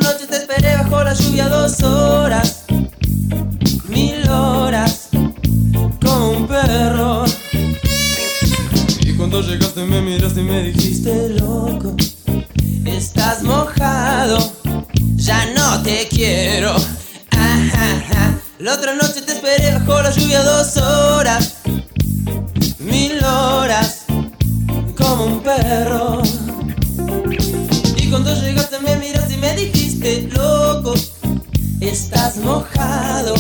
[0.07, 2.63] La otra noche te esperé bajo la lluvia dos horas,
[3.89, 5.09] mil horas,
[6.01, 7.25] como un perro.
[9.01, 11.93] Y cuando llegaste me miraste y me dijiste loco,
[12.85, 14.37] estás mojado,
[15.15, 16.73] ya no te quiero.
[18.59, 21.55] La otra noche te esperé bajo la lluvia dos horas,
[22.79, 24.05] mil horas,
[24.95, 26.21] como un perro.
[28.87, 30.93] Me miraste y me dijiste, loco,
[31.81, 33.35] estás mojado,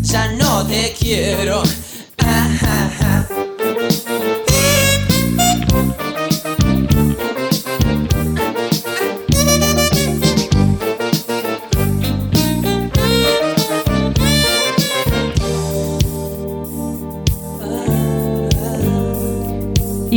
[0.00, 1.62] ya no te quiero.
[2.18, 2.82] Ajá.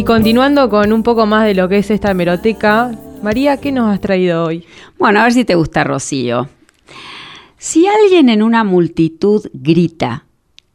[0.06, 2.92] Continuando con un poco más de lo que es esta hemeroteca,
[3.26, 4.66] María, ¿qué nos has traído hoy?
[5.00, 6.48] Bueno, a ver si te gusta, Rocío.
[7.58, 10.28] Si alguien en una multitud grita,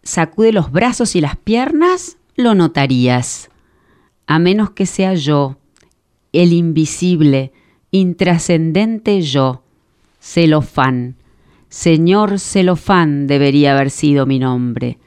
[0.03, 3.51] sacude los brazos y las piernas, lo notarías.
[4.26, 5.59] A menos que sea yo,
[6.32, 7.53] el invisible,
[7.92, 9.62] intrascendente yo,
[10.20, 11.14] Celofán.
[11.68, 14.98] Señor Celofán debería haber sido mi nombre.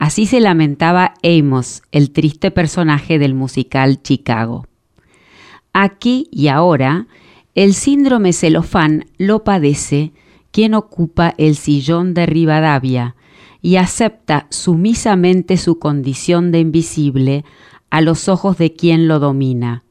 [0.00, 4.67] Así se lamentaba Amos, el triste personaje del musical Chicago.
[5.80, 7.06] Aquí y ahora,
[7.54, 10.10] el síndrome celofán lo padece
[10.50, 13.14] quien ocupa el sillón de Rivadavia
[13.62, 17.44] y acepta sumisamente su condición de invisible
[17.90, 19.84] a los ojos de quien lo domina.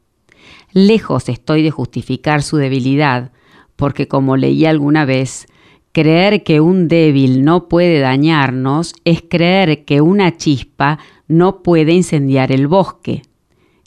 [0.73, 3.31] Lejos estoy de justificar su debilidad,
[3.77, 5.47] porque como leí alguna vez,
[5.93, 12.51] creer que un débil no puede dañarnos es creer que una chispa no puede incendiar
[12.51, 13.21] el bosque.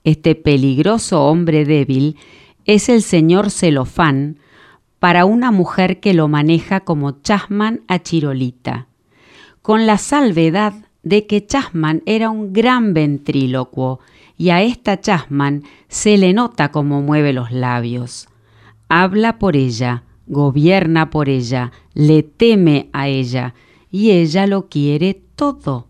[0.04, 2.16] Este peligroso hombre débil
[2.64, 4.38] es el señor celofán
[4.98, 8.86] para una mujer que lo maneja como Chasman a Chirolita,
[9.62, 14.00] con la salvedad de que Chasman era un gran ventrílocuo
[14.36, 18.28] y a esta Chasman se le nota cómo mueve los labios.
[18.88, 23.54] Habla por ella, gobierna por ella, le teme a ella
[23.90, 25.88] y ella lo quiere todo.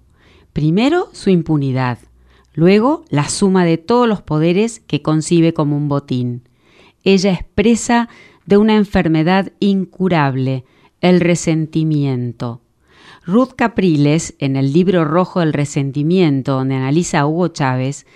[0.53, 1.99] Primero su impunidad,
[2.53, 6.49] luego la suma de todos los poderes que concibe como un botín.
[7.05, 8.09] Ella expresa
[8.47, 10.65] de una enfermedad incurable,
[11.01, 12.61] el resentimiento.
[13.25, 18.07] Ruth Capriles, en el libro rojo del resentimiento, donde analiza a Hugo Chávez,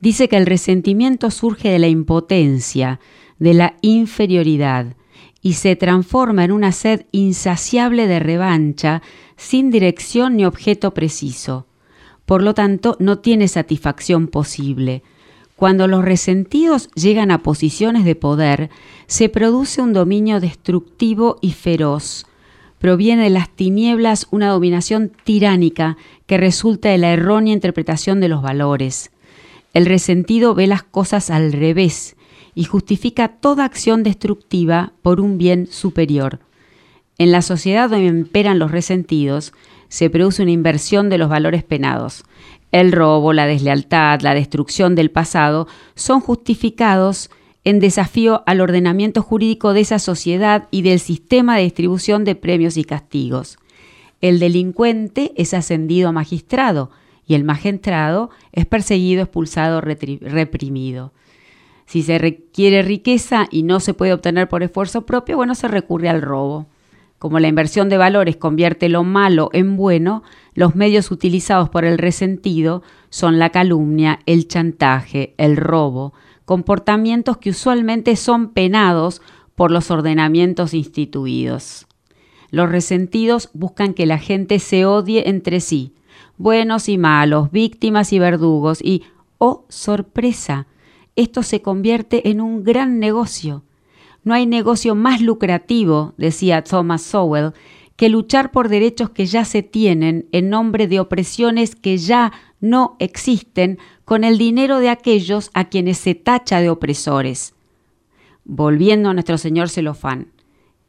[0.00, 3.00] dice que el resentimiento surge de la impotencia,
[3.38, 4.96] de la inferioridad,
[5.40, 9.02] y se transforma en una sed insaciable de revancha,
[9.36, 11.67] sin dirección ni objeto preciso.
[12.28, 15.02] Por lo tanto, no tiene satisfacción posible.
[15.56, 18.68] Cuando los resentidos llegan a posiciones de poder,
[19.06, 22.26] se produce un dominio destructivo y feroz.
[22.80, 28.42] Proviene de las tinieblas una dominación tiránica que resulta de la errónea interpretación de los
[28.42, 29.10] valores.
[29.72, 32.14] El resentido ve las cosas al revés
[32.54, 36.40] y justifica toda acción destructiva por un bien superior.
[37.16, 39.54] En la sociedad donde imperan los resentidos,
[39.88, 42.24] se produce una inversión de los valores penados.
[42.72, 47.30] El robo, la deslealtad, la destrucción del pasado son justificados
[47.64, 52.76] en desafío al ordenamiento jurídico de esa sociedad y del sistema de distribución de premios
[52.76, 53.58] y castigos.
[54.20, 56.90] El delincuente es ascendido a magistrado
[57.26, 61.12] y el magistrado es perseguido, expulsado, reprimido.
[61.86, 66.08] Si se requiere riqueza y no se puede obtener por esfuerzo propio, bueno, se recurre
[66.08, 66.66] al robo.
[67.18, 70.22] Como la inversión de valores convierte lo malo en bueno,
[70.54, 76.14] los medios utilizados por el resentido son la calumnia, el chantaje, el robo,
[76.44, 79.20] comportamientos que usualmente son penados
[79.56, 81.86] por los ordenamientos instituidos.
[82.50, 85.94] Los resentidos buscan que la gente se odie entre sí,
[86.36, 89.02] buenos y malos, víctimas y verdugos, y,
[89.38, 90.68] oh sorpresa,
[91.16, 93.64] esto se convierte en un gran negocio.
[94.24, 97.52] No hay negocio más lucrativo, decía Thomas Sowell,
[97.96, 102.96] que luchar por derechos que ya se tienen en nombre de opresiones que ya no
[103.00, 107.54] existen con el dinero de aquellos a quienes se tacha de opresores.
[108.44, 110.32] Volviendo a nuestro señor Celofán,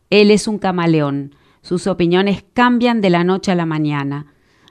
[0.09, 4.27] él es un camaleón, sus opiniones cambian de la noche a la mañana,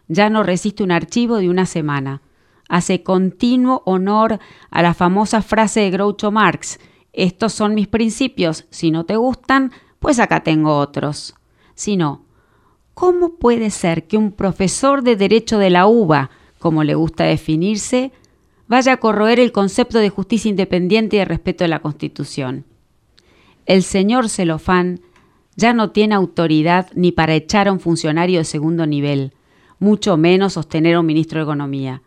[0.08, 2.22] ya no resiste un archivo de una semana,
[2.68, 4.38] hace continuo honor
[4.70, 6.78] a la famosa frase de Groucho Marx,
[7.18, 11.34] estos son mis principios, si no te gustan, pues acá tengo otros.
[11.74, 12.24] Sino,
[12.94, 18.12] ¿cómo puede ser que un profesor de derecho de la UBA, como le gusta definirse,
[18.68, 22.64] vaya a corroer el concepto de justicia independiente y de respeto de la Constitución?
[23.66, 25.00] El señor Celofán
[25.56, 29.32] ya no tiene autoridad ni para echar a un funcionario de segundo nivel,
[29.80, 32.02] mucho menos sostener a un ministro de Economía.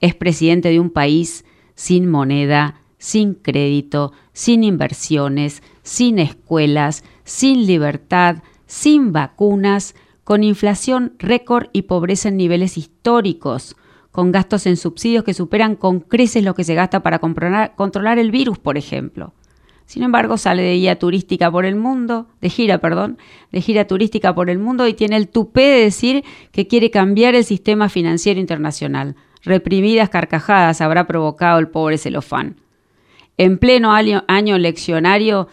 [0.00, 1.44] Es presidente de un país
[1.74, 11.66] sin moneda, sin crédito, sin inversiones, sin escuelas, sin libertad, sin vacunas, con inflación récord
[11.72, 13.74] y pobreza en niveles históricos,
[14.12, 18.30] con gastos en subsidios que superan con creces lo que se gasta para controlar, el
[18.30, 19.34] virus, por ejemplo.
[19.84, 23.18] Sin embargo, sale de guía turística por el mundo, de gira, perdón,
[23.50, 27.34] de gira turística por el mundo y tiene el tupé de decir que quiere cambiar
[27.34, 29.16] el sistema financiero internacional.
[29.42, 32.62] Reprimidas carcajadas habrá provocado el pobre celofán.
[33.38, 35.48] En pleno año, año leccionario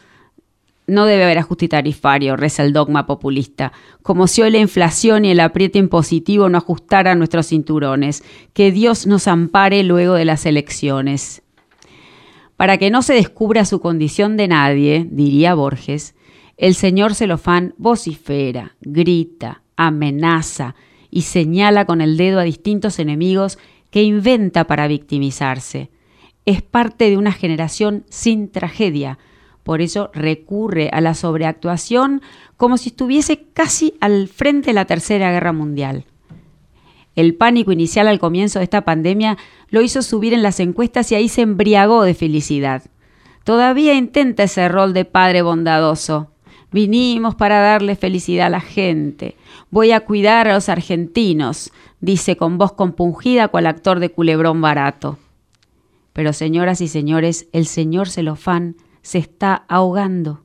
[0.89, 3.71] no debe haber ajuste tarifario, reza el dogma populista,
[4.01, 8.23] como si hoy la inflación y el apriete impositivo no ajustaran nuestros cinturones.
[8.53, 11.43] Que Dios nos ampare luego de las elecciones.
[12.57, 16.15] Para que no se descubra su condición de nadie, diría Borges,
[16.57, 20.75] el señor celofán vocifera, grita, amenaza
[21.09, 23.57] y señala con el dedo a distintos enemigos
[23.91, 25.89] que inventa para victimizarse
[26.45, 29.17] es parte de una generación sin tragedia,
[29.63, 32.21] Por eso recurre a la sobreactuación
[32.57, 36.05] como si estuviese casi al frente de la Tercera Guerra Mundial.
[37.15, 39.37] El pánico inicial al comienzo de esta pandemia
[39.69, 42.83] lo hizo subir en las encuestas y ahí se embriagó de felicidad.
[43.43, 46.31] Todavía intenta ese rol de padre bondadoso.
[46.71, 49.35] Vinimos para darle felicidad a la gente.
[49.69, 55.17] Voy a cuidar a los argentinos, dice con voz compungida cual actor de culebrón barato.
[56.13, 60.43] Pero señoras y señores, el señor celofán se está ahogando.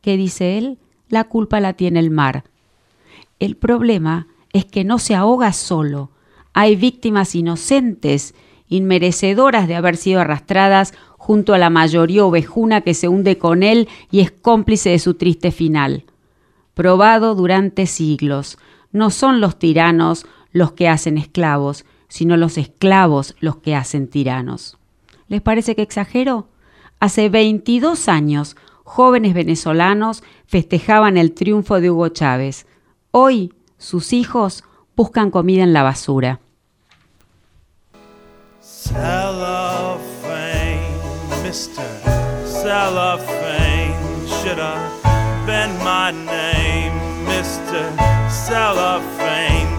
[0.00, 0.78] ¿Qué dice él?
[1.08, 2.44] La culpa la tiene el mar.
[3.38, 6.10] El problema es que no se ahoga solo.
[6.52, 8.34] Hay víctimas inocentes,
[8.68, 13.88] inmerecedoras de haber sido arrastradas junto a la mayoría ovejuna que se hunde con él
[14.10, 16.04] y es cómplice de su triste final.
[16.74, 18.58] Probado durante siglos,
[18.92, 24.78] no son los tiranos los que hacen esclavos, sino los esclavos los que hacen tiranos.
[25.32, 26.46] ¿Les parece que exagero?
[27.00, 28.54] Hace 22 años,
[28.84, 32.66] jóvenes venezolanos festejaban el triunfo de Hugo Chávez.
[33.12, 34.62] Hoy, sus hijos
[34.94, 36.40] buscan comida en la basura.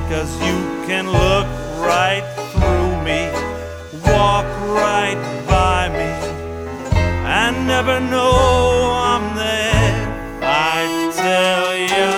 [0.09, 1.47] Cause you can look
[1.79, 3.31] right through me,
[4.05, 5.42] walk right and
[7.77, 8.31] never know
[9.13, 9.95] I'm there.
[10.75, 10.77] I
[11.25, 12.09] tell you,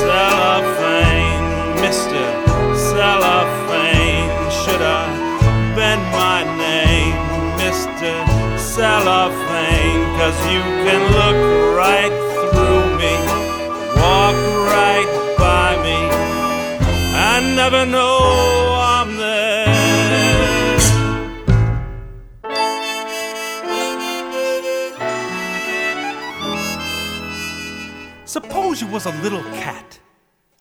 [0.00, 1.48] Cellophane,
[1.84, 2.22] Mr.
[2.90, 5.14] Cellophane, should have
[5.80, 7.16] been my name,
[7.62, 8.12] Mr.
[8.74, 11.38] Cellophane, cause you can look
[11.84, 12.14] right
[12.52, 13.14] through me,
[14.02, 14.38] walk
[14.76, 15.10] right
[15.44, 15.98] by me,
[17.30, 18.17] and never know
[28.90, 29.98] was a little cat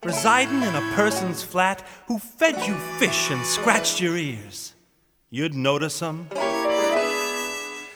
[0.03, 4.73] residing in a person's flat who fed you fish and scratched your ears.
[5.29, 6.27] You'd notice him.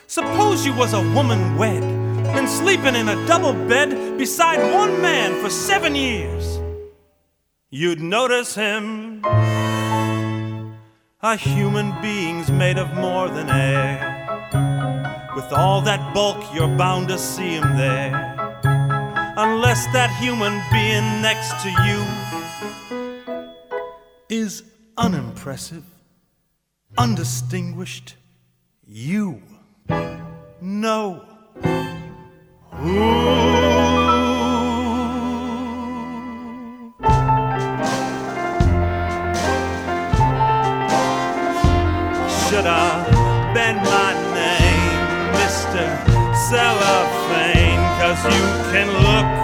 [0.08, 5.42] Suppose you was a woman wed and sleeping in a double bed beside one man
[5.42, 6.60] for seven years.
[7.70, 9.22] You'd notice him.
[11.24, 15.30] A human being's made of more than air.
[15.36, 18.31] With all that bulk, you're bound to see him there
[19.38, 22.06] unless that human being next to you
[24.30, 24.64] is
[24.98, 25.84] unimpressive,
[26.98, 28.16] undistinguished.
[28.86, 29.42] You
[30.62, 31.24] know
[32.72, 33.22] who.
[42.50, 42.91] Should have
[48.30, 49.41] you can look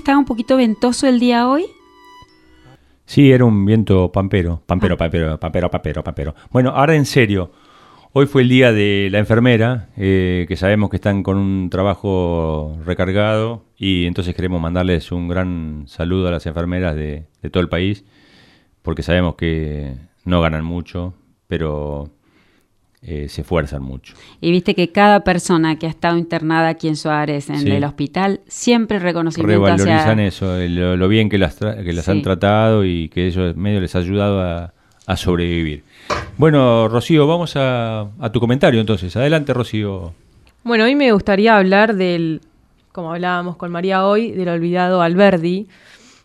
[0.00, 1.66] estaba un poquito ventoso el día hoy.
[3.04, 6.34] Sí, era un viento pampero, pampero, pampero, pampero, pampero, pampero.
[6.50, 7.50] Bueno, ahora en serio,
[8.12, 12.78] hoy fue el día de la enfermera, eh, que sabemos que están con un trabajo
[12.84, 17.68] recargado y entonces queremos mandarles un gran saludo a las enfermeras de, de todo el
[17.68, 18.04] país,
[18.82, 21.14] porque sabemos que no ganan mucho,
[21.46, 22.10] pero
[23.02, 24.14] eh, se esfuerzan mucho.
[24.40, 27.70] Y viste que cada persona que ha estado internada aquí en Suárez, en Sí.
[27.70, 30.26] el hospital, siempre reconocimiento Revalorizan hacia...
[30.26, 32.10] eso, el- lo, lo bien que las, tra- que las Sí.
[32.10, 34.72] han tratado y que eso medio les ha ayudado a,
[35.06, 35.82] a sobrevivir.
[36.36, 39.16] Bueno, Rocío, vamos a, a tu comentario entonces.
[39.16, 40.12] Adelante, Rocío.
[40.62, 42.42] Bueno, hoy me gustaría hablar del,
[42.92, 45.68] como hablábamos con María hoy, del olvidado Alberdi,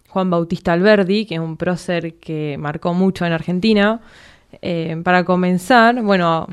[0.09, 4.01] Juan Bautista Alberdi, que es un prócer que marcó mucho en Argentina.
[4.61, 6.47] Eh, para comenzar, bueno,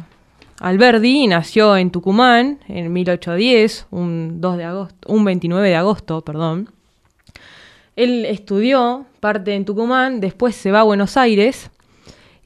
[0.62, 6.70] Alberdi nació en Tucumán en 1810, un 2 de agosto, un 29 de agosto, perdón.
[7.96, 11.68] Él estudió parte en Tucumán, después se va a Buenos Aires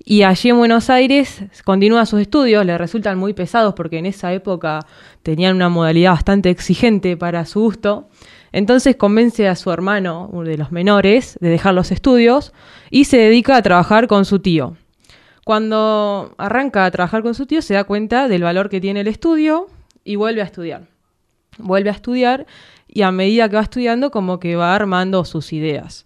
[0.02, 4.32] Y allí en Buenos Aires continúa sus estudios, le resultan muy pesados porque en esa
[4.32, 4.86] época
[5.22, 8.08] tenían una modalidad bastante exigente para su gusto.
[8.50, 12.54] Entonces convence a su hermano, uno de los menores, de dejar los estudios
[12.88, 14.74] y se dedica a trabajar con su tío.
[15.46, 19.06] Cuando arranca a trabajar con su tío se da cuenta del valor que tiene el
[19.06, 19.68] estudio
[20.02, 20.88] y vuelve a estudiar.
[21.58, 22.46] Vuelve a estudiar
[22.88, 26.04] y a medida que va estudiando como que va armando sus ideas.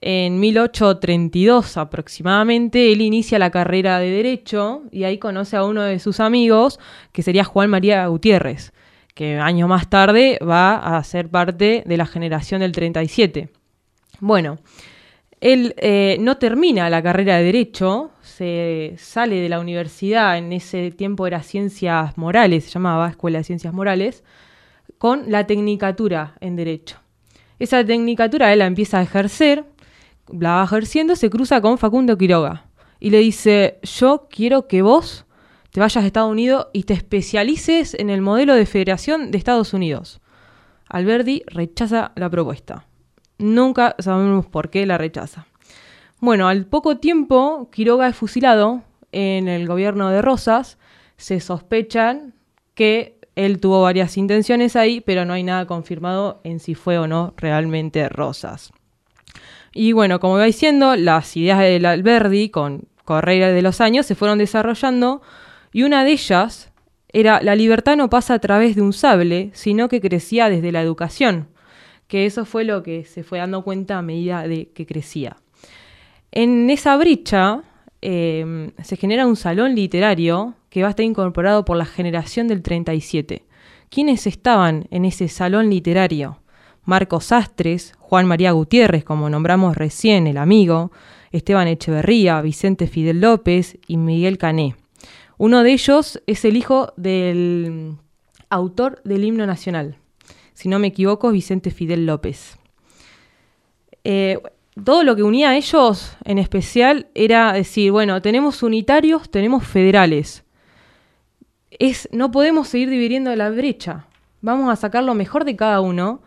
[0.00, 6.00] En 1832 aproximadamente, él inicia la carrera de Derecho y ahí conoce a uno de
[6.00, 6.80] sus amigos,
[7.12, 8.72] que sería Juan María Gutiérrez,
[9.14, 13.48] que años más tarde va a ser parte de la generación del 37.
[14.18, 14.58] Bueno,
[15.42, 18.12] él eh, no termina la carrera de Derecho,
[18.98, 23.72] sale de la universidad, en ese tiempo era Ciencias Morales, se llamaba Escuela de Ciencias
[23.72, 24.24] Morales,
[24.98, 26.98] con la tecnicatura en Derecho.
[27.58, 29.64] Esa tecnicatura él la empieza a ejercer,
[30.28, 32.66] la va ejerciendo, se cruza con Facundo Quiroga
[33.00, 35.26] y le dice, yo quiero que vos
[35.70, 39.74] te vayas a Estados Unidos y te especialices en el modelo de federación de Estados
[39.74, 40.20] Unidos.
[40.88, 42.86] Alberdi rechaza la propuesta.
[43.38, 45.46] Nunca sabemos por qué la rechaza.
[46.24, 50.78] Bueno, al poco tiempo, Quiroga es fusilado en el gobierno de Rosas.
[51.16, 52.32] Se sospechan
[52.76, 57.08] que él tuvo varias intenciones ahí, pero no hay nada confirmado en si fue o
[57.08, 58.72] no realmente Rosas.
[59.74, 64.14] Y bueno, como iba diciendo, las ideas del Alberdi con correr de los años se
[64.14, 65.22] fueron desarrollando
[65.72, 66.70] y una de ellas
[67.08, 70.82] era la libertad no pasa a través de un sable, sino que crecía desde la
[70.82, 71.48] educación,
[72.06, 75.41] que eso fue lo que se fue dando cuenta a medida de que crecía.
[76.32, 77.62] En esa brecha
[78.00, 82.62] eh, se genera un salón literario que va a estar incorporado por la generación del
[82.62, 83.44] 37.
[83.90, 86.40] ¿Quiénes estaban en ese salón literario?
[86.84, 90.90] Marcos Sastres, Juan María Gutiérrez, como nombramos recién, el amigo,
[91.30, 94.74] Esteban Echeverría, Vicente Fidel López y Miguel Cané.
[95.36, 97.96] Uno de ellos es el hijo del
[98.48, 99.98] autor del himno nacional,
[100.54, 102.56] si no me equivoco, Vicente Fidel López.
[104.04, 104.40] Eh,
[104.84, 110.44] todo lo que unía a ellos en especial era decir, bueno, tenemos unitarios, tenemos federales.
[111.70, 114.06] Es, no podemos seguir dividiendo la brecha.
[114.40, 116.22] Vamos a sacar lo mejor de cada uno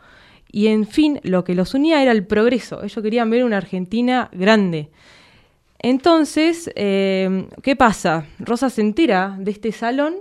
[0.52, 2.84] y en fin, lo que los unía era el progreso.
[2.84, 4.90] Ellos querían ver una Argentina grande.
[5.80, 8.26] Entonces, eh, ¿qué pasa?
[8.40, 10.16] Rosa se entera de este salón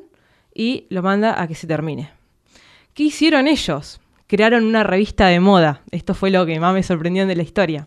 [0.52, 2.10] y lo manda a que se termine.
[2.94, 4.00] ¿Qué hicieron ellos?
[4.26, 5.82] Crearon una revista de moda.
[5.90, 7.86] Esto fue lo que más me sorprendió de la historia.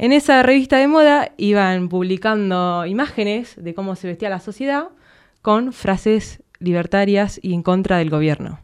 [0.00, 4.90] En esa revista de moda iban publicando imágenes de cómo se vestía la sociedad
[5.42, 8.60] con frases libertarias y en contra del gobierno.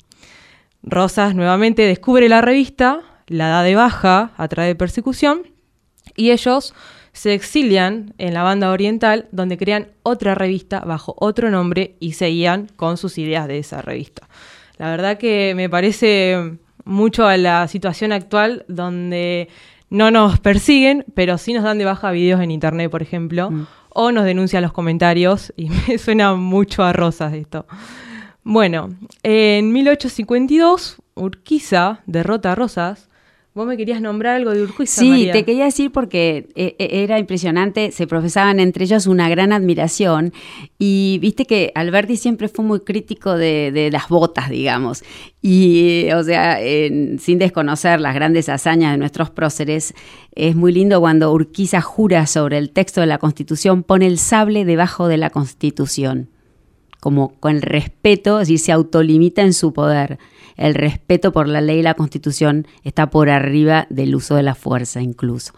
[0.84, 5.42] Rosas nuevamente descubre la revista, la da de baja a través de persecución
[6.14, 6.72] y ellos
[7.12, 12.68] se exilian en la banda oriental donde crean otra revista bajo otro nombre y seguían
[12.76, 14.28] con sus ideas de esa revista.
[14.76, 19.48] La verdad que me parece mucho a la situación actual donde
[19.90, 23.66] no nos persiguen, pero sí nos dan de baja videos en internet, por ejemplo, mm.
[23.90, 27.66] o nos denuncian los comentarios y me suena mucho a Rosas esto.
[28.42, 28.90] Bueno,
[29.22, 33.08] en 1852, Urquiza derrota a Rosas.
[33.54, 35.00] Vos me querías nombrar algo de Urquiza.
[35.00, 39.52] Sí, te quería decir porque eh, eh, era impresionante, se profesaban entre ellos una gran
[39.52, 40.32] admiración
[40.76, 45.04] y viste que Alberti siempre fue muy crítico de, las botas, digamos.
[45.40, 46.58] Y, o sea,
[47.20, 49.94] sin desconocer las grandes hazañas de nuestros próceres,
[50.34, 54.64] es muy lindo cuando Urquiza jura sobre el texto de la Constitución, pone el sable
[54.64, 56.28] debajo de la Constitución
[57.04, 60.18] como con el respeto, es decir, se autolimita en su poder.
[60.56, 64.54] El respeto por la ley y la constitución está por arriba del uso de la
[64.54, 65.52] fuerza incluso.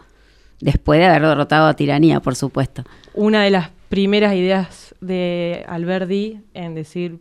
[0.60, 2.84] Después de haber derrotado a tiranía, por supuesto.
[3.14, 7.20] Una de las primeras ideas de Alberdi en decir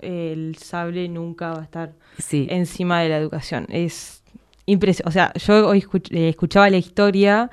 [0.00, 1.92] el sable nunca va a estar
[2.30, 3.66] encima de la educación.
[3.68, 4.22] Es
[4.66, 5.08] impresionante.
[5.08, 7.50] O sea, yo hoy eh, escuchaba la historia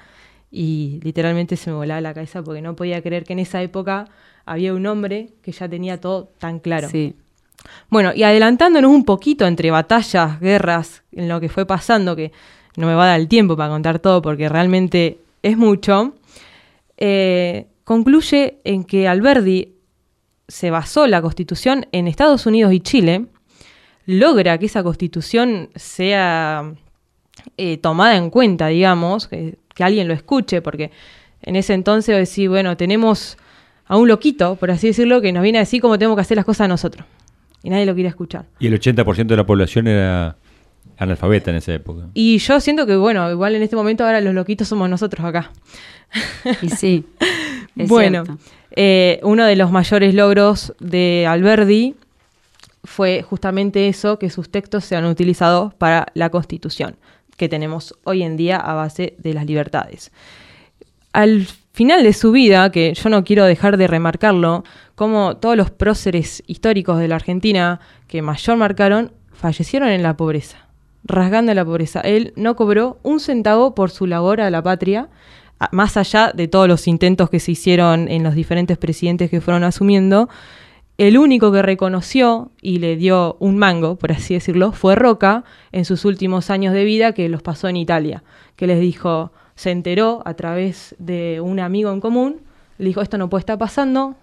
[0.51, 4.05] y literalmente se me volaba la cabeza porque no podía creer que en esa época
[4.45, 6.89] había un hombre que ya tenía todo tan claro.
[6.89, 7.15] Sí.
[7.89, 12.31] Bueno, y adelantándonos un poquito entre batallas, guerras, en lo que fue pasando, que
[12.75, 16.13] no me va a dar el tiempo para contar todo porque realmente es mucho,
[16.97, 19.75] eh, concluye en que Alberdi
[20.47, 23.27] se basó la constitución en Estados Unidos y Chile,
[24.05, 26.73] logra que esa constitución sea
[27.57, 30.91] eh, tomada en cuenta, digamos, que, alguien lo escuche, porque
[31.41, 33.37] en ese entonces decir, bueno, tenemos
[33.85, 36.35] a un loquito, por así decirlo, que nos viene a decir cómo tenemos que hacer
[36.35, 37.05] las cosas nosotros.
[37.63, 38.45] Y nadie lo quiere escuchar.
[38.59, 40.37] Y el 80% de la población era
[40.97, 42.07] analfabeta en esa época.
[42.13, 45.51] Y yo siento que, bueno, igual en este momento ahora los loquitos somos nosotros acá.
[46.61, 47.05] Y sí.
[47.75, 48.23] Es bueno,
[48.75, 51.95] eh, uno de los mayores logros de Alberdi
[52.83, 56.97] fue justamente eso, que sus textos sean utilizados para la Constitución
[57.39, 60.11] que tenemos hoy en día a base de las libertades.
[61.13, 61.47] Al
[61.79, 64.65] final de su vida, que yo no quiero dejar de remarcarlo,
[64.95, 70.67] como todos los próceres históricos de la Argentina que mayor marcaron, fallecieron en la pobreza,
[71.05, 72.01] rasgando la pobreza.
[72.01, 75.07] Él no cobró un centavo por su labor a la patria,
[75.71, 79.63] más allá de todos los intentos que se hicieron en los diferentes presidentes que fueron
[79.63, 80.27] asumiendo.
[80.97, 85.85] El único que reconoció y le dio un mango, por así decirlo, fue Roca en
[85.85, 88.25] sus últimos años de vida que los pasó en Italia,
[88.57, 92.37] que les dijo, se enteró a través de un amigo en común,
[92.77, 94.15] le dijo, esto no puede estar pasando,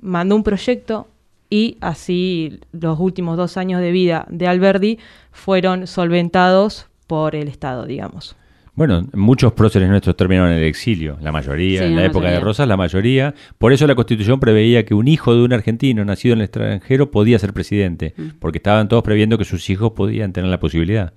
[0.00, 1.08] mandó un proyecto
[1.50, 5.00] y así los últimos dos años de vida de Alberdi
[5.32, 8.36] fueron solventados por el Estado, digamos.
[8.76, 12.30] Bueno, muchos próceres nuestros terminaron en el exilio, la mayoría, Sí, en la la época
[12.30, 12.38] de.
[12.38, 13.34] Rosas, la mayoría.
[13.58, 17.10] Por eso la Constitución preveía que un hijo de un argentino nacido en el extranjero
[17.10, 18.38] podía ser presidente, Mm.
[18.38, 21.14] porque estaban todos previendo que sus hijos podían tener la posibilidad.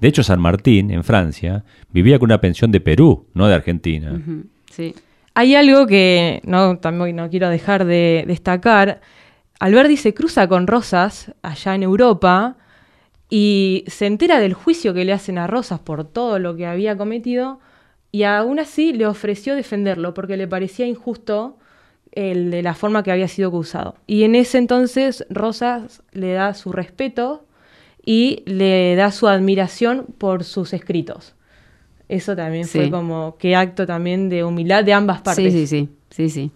[0.00, 4.20] De hecho, San Martín, en Francia, vivía con una pensión de Perú, no de Argentina.
[4.70, 4.94] Sí.
[5.34, 9.00] Hay algo que no, también no quiero dejar de destacar.
[9.58, 12.56] Alberdi se cruza con Rosas allá en Europa
[13.28, 16.96] y se entera del juicio que le hacen a Rosas por todo lo que había
[16.96, 17.60] cometido
[18.10, 21.58] y aún así le ofreció defenderlo porque le parecía injusto
[22.12, 23.94] el de la forma que había sido acusado.
[24.06, 27.46] Y en ese entonces Rosas le da su respeto
[28.04, 31.34] y le da su admiración por sus escritos.
[32.08, 35.52] Eso también fue como que acto también de humildad de ambas partes.
[35.52, 36.50] Sí, sí, sí, sí, sí.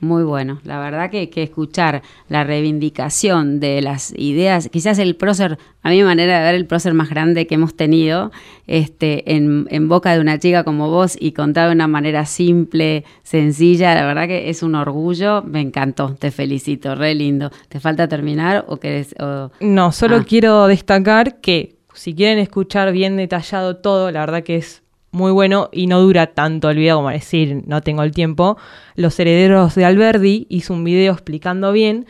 [0.00, 0.60] Muy bueno.
[0.64, 6.02] La verdad que, que escuchar la reivindicación de las ideas, quizás el prócer, a mi
[6.02, 8.30] manera de ver, el prócer más grande que hemos tenido,
[8.66, 13.04] este, en, en boca de una chica como vos y contado de una manera simple,
[13.22, 15.42] sencilla, la verdad que es un orgullo.
[15.42, 17.50] Me encantó, te felicito, re lindo.
[17.68, 19.14] ¿Te falta terminar o querés?
[19.18, 20.24] o- No, solo Ah.
[20.28, 24.82] quiero destacar que si quieren escuchar bien detallado todo, la verdad que es
[25.12, 28.56] muy bueno y no dura tanto el video como decir, no tengo el tiempo.
[28.96, 32.06] Los herederos de Alberdi hizo un video explicando bien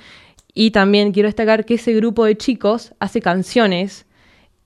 [0.55, 4.07] y también quiero destacar que ese grupo de chicos hace canciones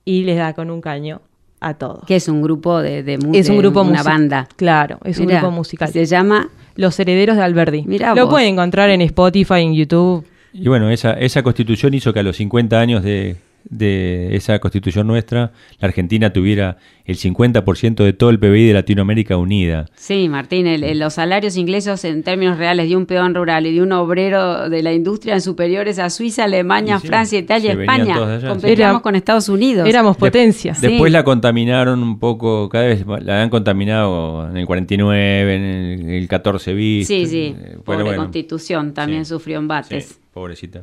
[0.05, 1.21] y les da con un caño
[1.59, 2.03] a todos.
[2.07, 4.47] Que es un grupo de, de mu- Es un de grupo una banda.
[4.55, 5.89] Claro, es un grupo musical.
[5.91, 7.83] Se llama Los Herederos de Alberdi.
[7.85, 8.31] Mirá Lo vos.
[8.33, 10.25] pueden encontrar en Spotify, en YouTube.
[10.53, 13.35] Y bueno, esa, esa constitución hizo que a los 50 años de,
[13.69, 19.37] de esa constitución nuestra, la Argentina tuviera el 50% de todo el PBI de Latinoamérica
[19.37, 19.85] unida.
[19.95, 23.73] Sí, Martín, el- el- los salarios ingleses en términos reales de un peón rural y
[23.75, 28.19] de un obrero de la industria eran superiores a Suiza, Alemania, sí, Francia, Italia, España.
[28.27, 28.47] de sí.
[28.47, 29.87] Competíamos con Estados Unidos.
[29.87, 30.73] éramos De- potencia.
[30.79, 31.13] Después Sí.
[31.13, 36.27] la contaminaron un poco, cada vez la han contaminado en el 49, en el, el
[36.27, 37.07] 14 bis.
[37.07, 37.55] Sí, sí.
[37.83, 40.05] Pobre bueno, Constitución también sufrió embates.
[40.05, 40.81] sí, pobrecita.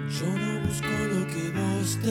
[0.00, 0.86] Yo no busco
[2.04, 2.10] Yo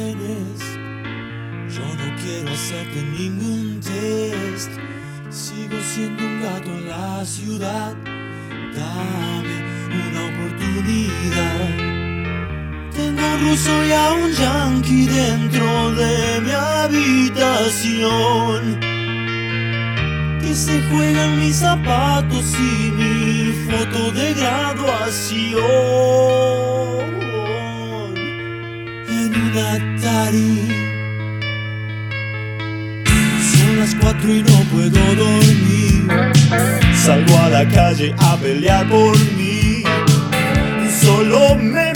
[1.83, 4.71] no quiero hacerte ningún test.
[5.29, 7.93] Sigo siendo un gato en la ciudad.
[8.73, 9.65] Dame
[10.07, 11.69] una oportunidad.
[12.95, 17.99] Tengo un ruso y a un yankee dentro de mi habitación.
[20.39, 25.91] Que se juegan mis zapatos y mi foto de graduación
[33.53, 36.07] Son las cuatro y no puedo dormir.
[36.95, 39.83] Salgo a la calle a pelear por mí.
[41.01, 41.91] Solo me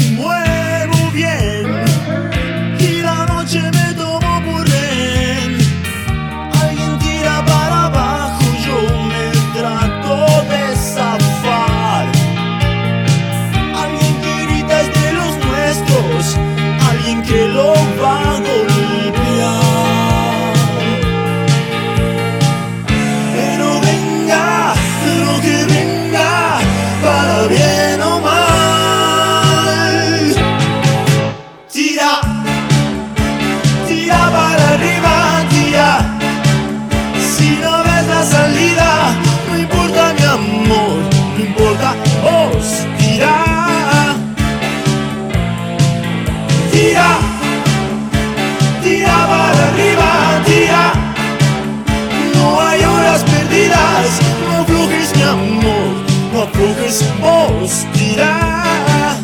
[57.93, 59.17] tira.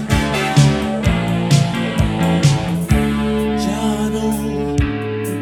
[3.58, 4.76] Ya no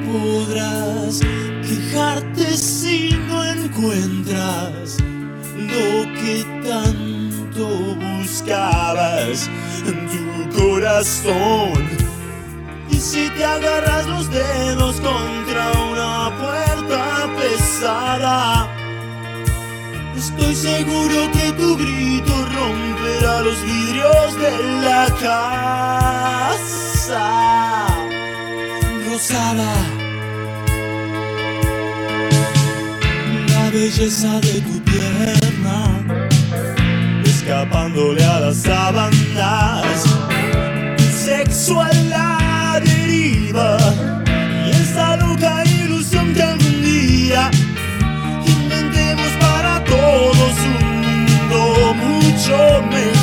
[0.06, 1.22] podrás
[1.64, 4.98] quejarte si no encuentras
[5.56, 9.50] lo que tanto buscabas
[9.86, 11.88] en tu corazón.
[12.90, 18.79] Y si te agarras los dedos contra una puerta pesada,
[20.40, 26.68] estoy seguro que tu grito romperá los vidrios de la casa.
[29.10, 29.74] Rosada.
[33.48, 35.78] la belleza de tu pierna,
[37.24, 40.06] escapándole a las sábanas,
[41.24, 43.78] sexo a la deriva,
[44.66, 47.52] y esa loca ilusión que algún día
[52.50, 53.19] mucho mejor.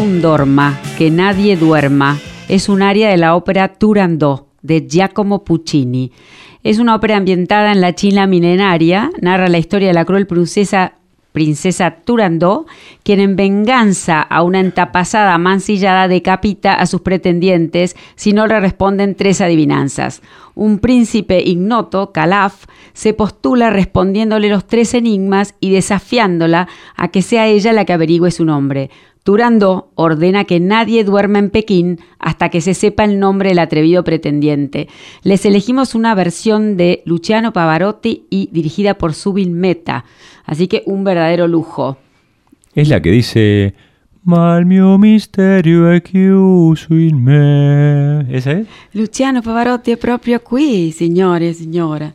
[0.00, 6.10] Nessun dorma, que nadie duerma, es un área de la ópera Turandot de Giacomo Puccini.
[6.64, 10.94] Es una ópera ambientada en la China milenaria, narra la historia de la cruel princesa
[11.32, 12.66] princesa Turandot,
[13.02, 19.14] quien en venganza a una entapasada mancillada decapita a sus pretendientes si no le responden
[19.14, 20.22] tres adivinanzas.
[20.54, 27.46] Un príncipe ignoto, Calaf, se postula respondiéndole los tres enigmas y desafiándola a que sea
[27.46, 28.90] ella la que averigüe su nombre.
[29.22, 34.02] Turandot ordena que nadie duerma en Pekín hasta que se sepa el nombre del atrevido
[34.02, 34.88] pretendiente.
[35.22, 40.04] Les elegimos una versión de Luciano Pavarotti y dirigida por Subil Meta,
[40.44, 41.98] así que un verdadero lujo.
[42.74, 43.74] Es la que dice...
[44.22, 48.26] Ma il mio misterio è chiuso in me.
[48.28, 48.66] ¿Esa es?
[48.92, 52.14] Luciano Pavarotti è proprio qui, signori e signore.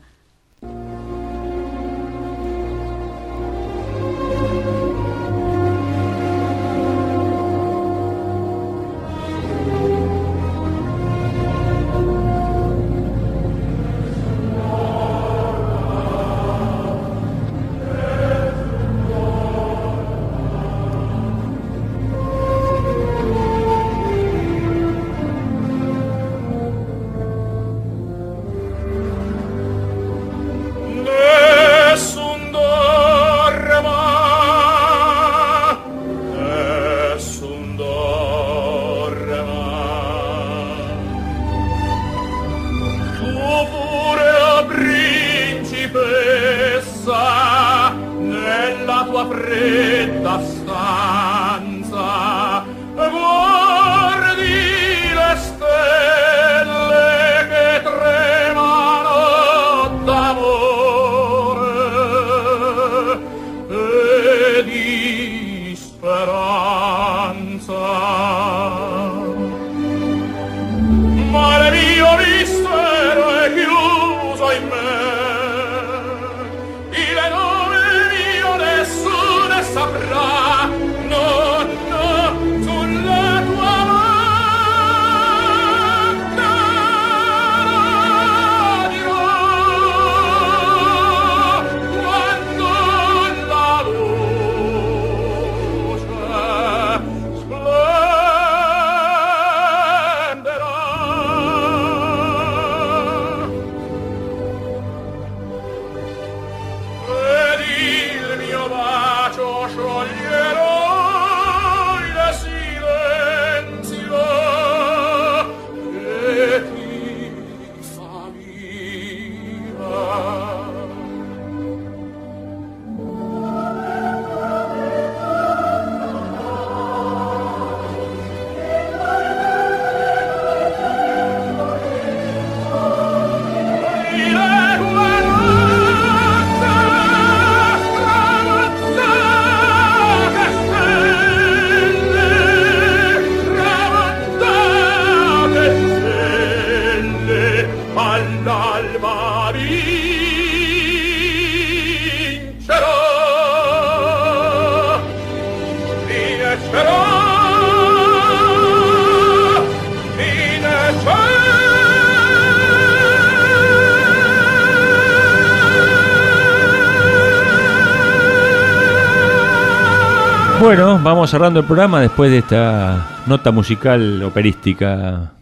[171.06, 175.34] Vamos cerrando el programa después de esta nota musical operística.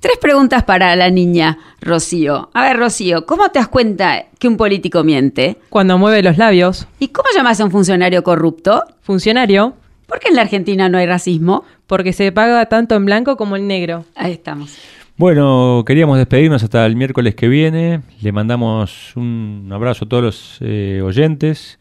[0.00, 2.48] Tres preguntas para la niña, Rocío.
[2.54, 5.58] A ver, Rocío, ¿cómo te das cuenta que un político miente?
[5.68, 6.88] Cuando mueve los labios.
[6.98, 8.84] ¿Y cómo llamas a un funcionario corrupto?
[9.02, 9.74] Funcionario.
[10.06, 11.62] ¿Por qué en la Argentina no hay racismo?
[11.86, 14.06] Porque se paga tanto en blanco como en negro.
[14.14, 14.78] Ahí estamos.
[15.18, 18.00] Bueno, queríamos despedirnos hasta el miércoles que viene.
[18.22, 21.78] Le mandamos un abrazo a todos los eh, oyentes.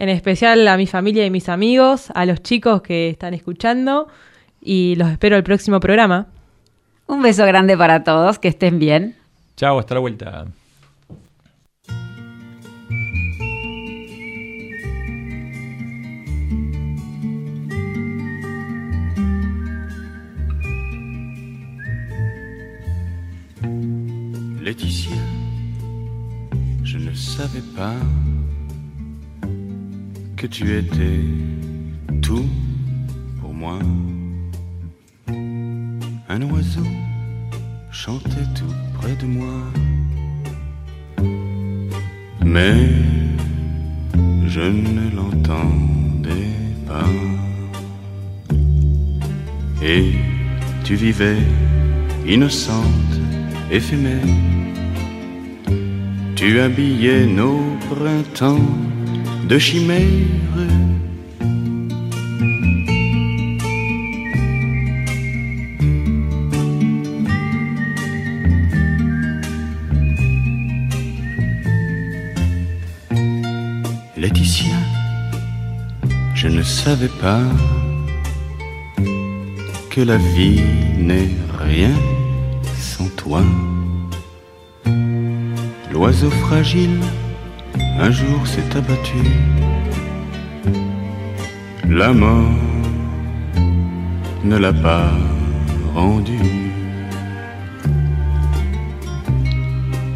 [0.00, 4.08] En especial a mi familia y mis amigos, a los chicos que están escuchando
[4.58, 6.28] y los espero el próximo programa.
[7.06, 9.14] Un beso grande para todos, que estén bien.
[9.58, 10.46] Chao, hasta la vuelta.
[24.62, 25.12] Laetitia,
[26.84, 28.29] je ne savais pas
[30.40, 31.20] que tu étais
[32.22, 32.48] tout
[33.42, 33.78] pour moi.
[36.30, 36.90] Un oiseau
[37.92, 39.58] chantait tout près de moi.
[42.42, 42.88] Mais
[44.46, 46.54] je ne l'entendais
[46.86, 47.12] pas.
[49.82, 50.12] Et
[50.84, 51.42] tu vivais
[52.26, 53.14] innocente,
[53.70, 54.34] éphémère.
[56.34, 57.60] Tu habillais nos
[57.90, 58.89] printemps
[59.50, 60.06] de chimères.
[74.16, 74.76] Laetitia,
[76.36, 77.42] je ne savais pas
[79.90, 80.60] que la vie
[80.96, 81.90] n'est rien
[82.78, 83.42] sans toi.
[85.92, 87.00] L'oiseau fragile
[88.00, 89.22] un jour s'est abattu.
[91.88, 92.58] La mort
[94.42, 95.12] ne l'a pas
[95.94, 96.38] rendu.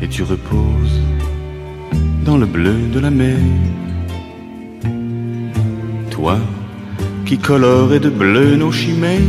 [0.01, 1.01] Et tu reposes
[2.25, 3.37] dans le bleu de la mer.
[6.11, 6.39] Toi
[7.27, 9.21] qui colorais de bleu nos chimères.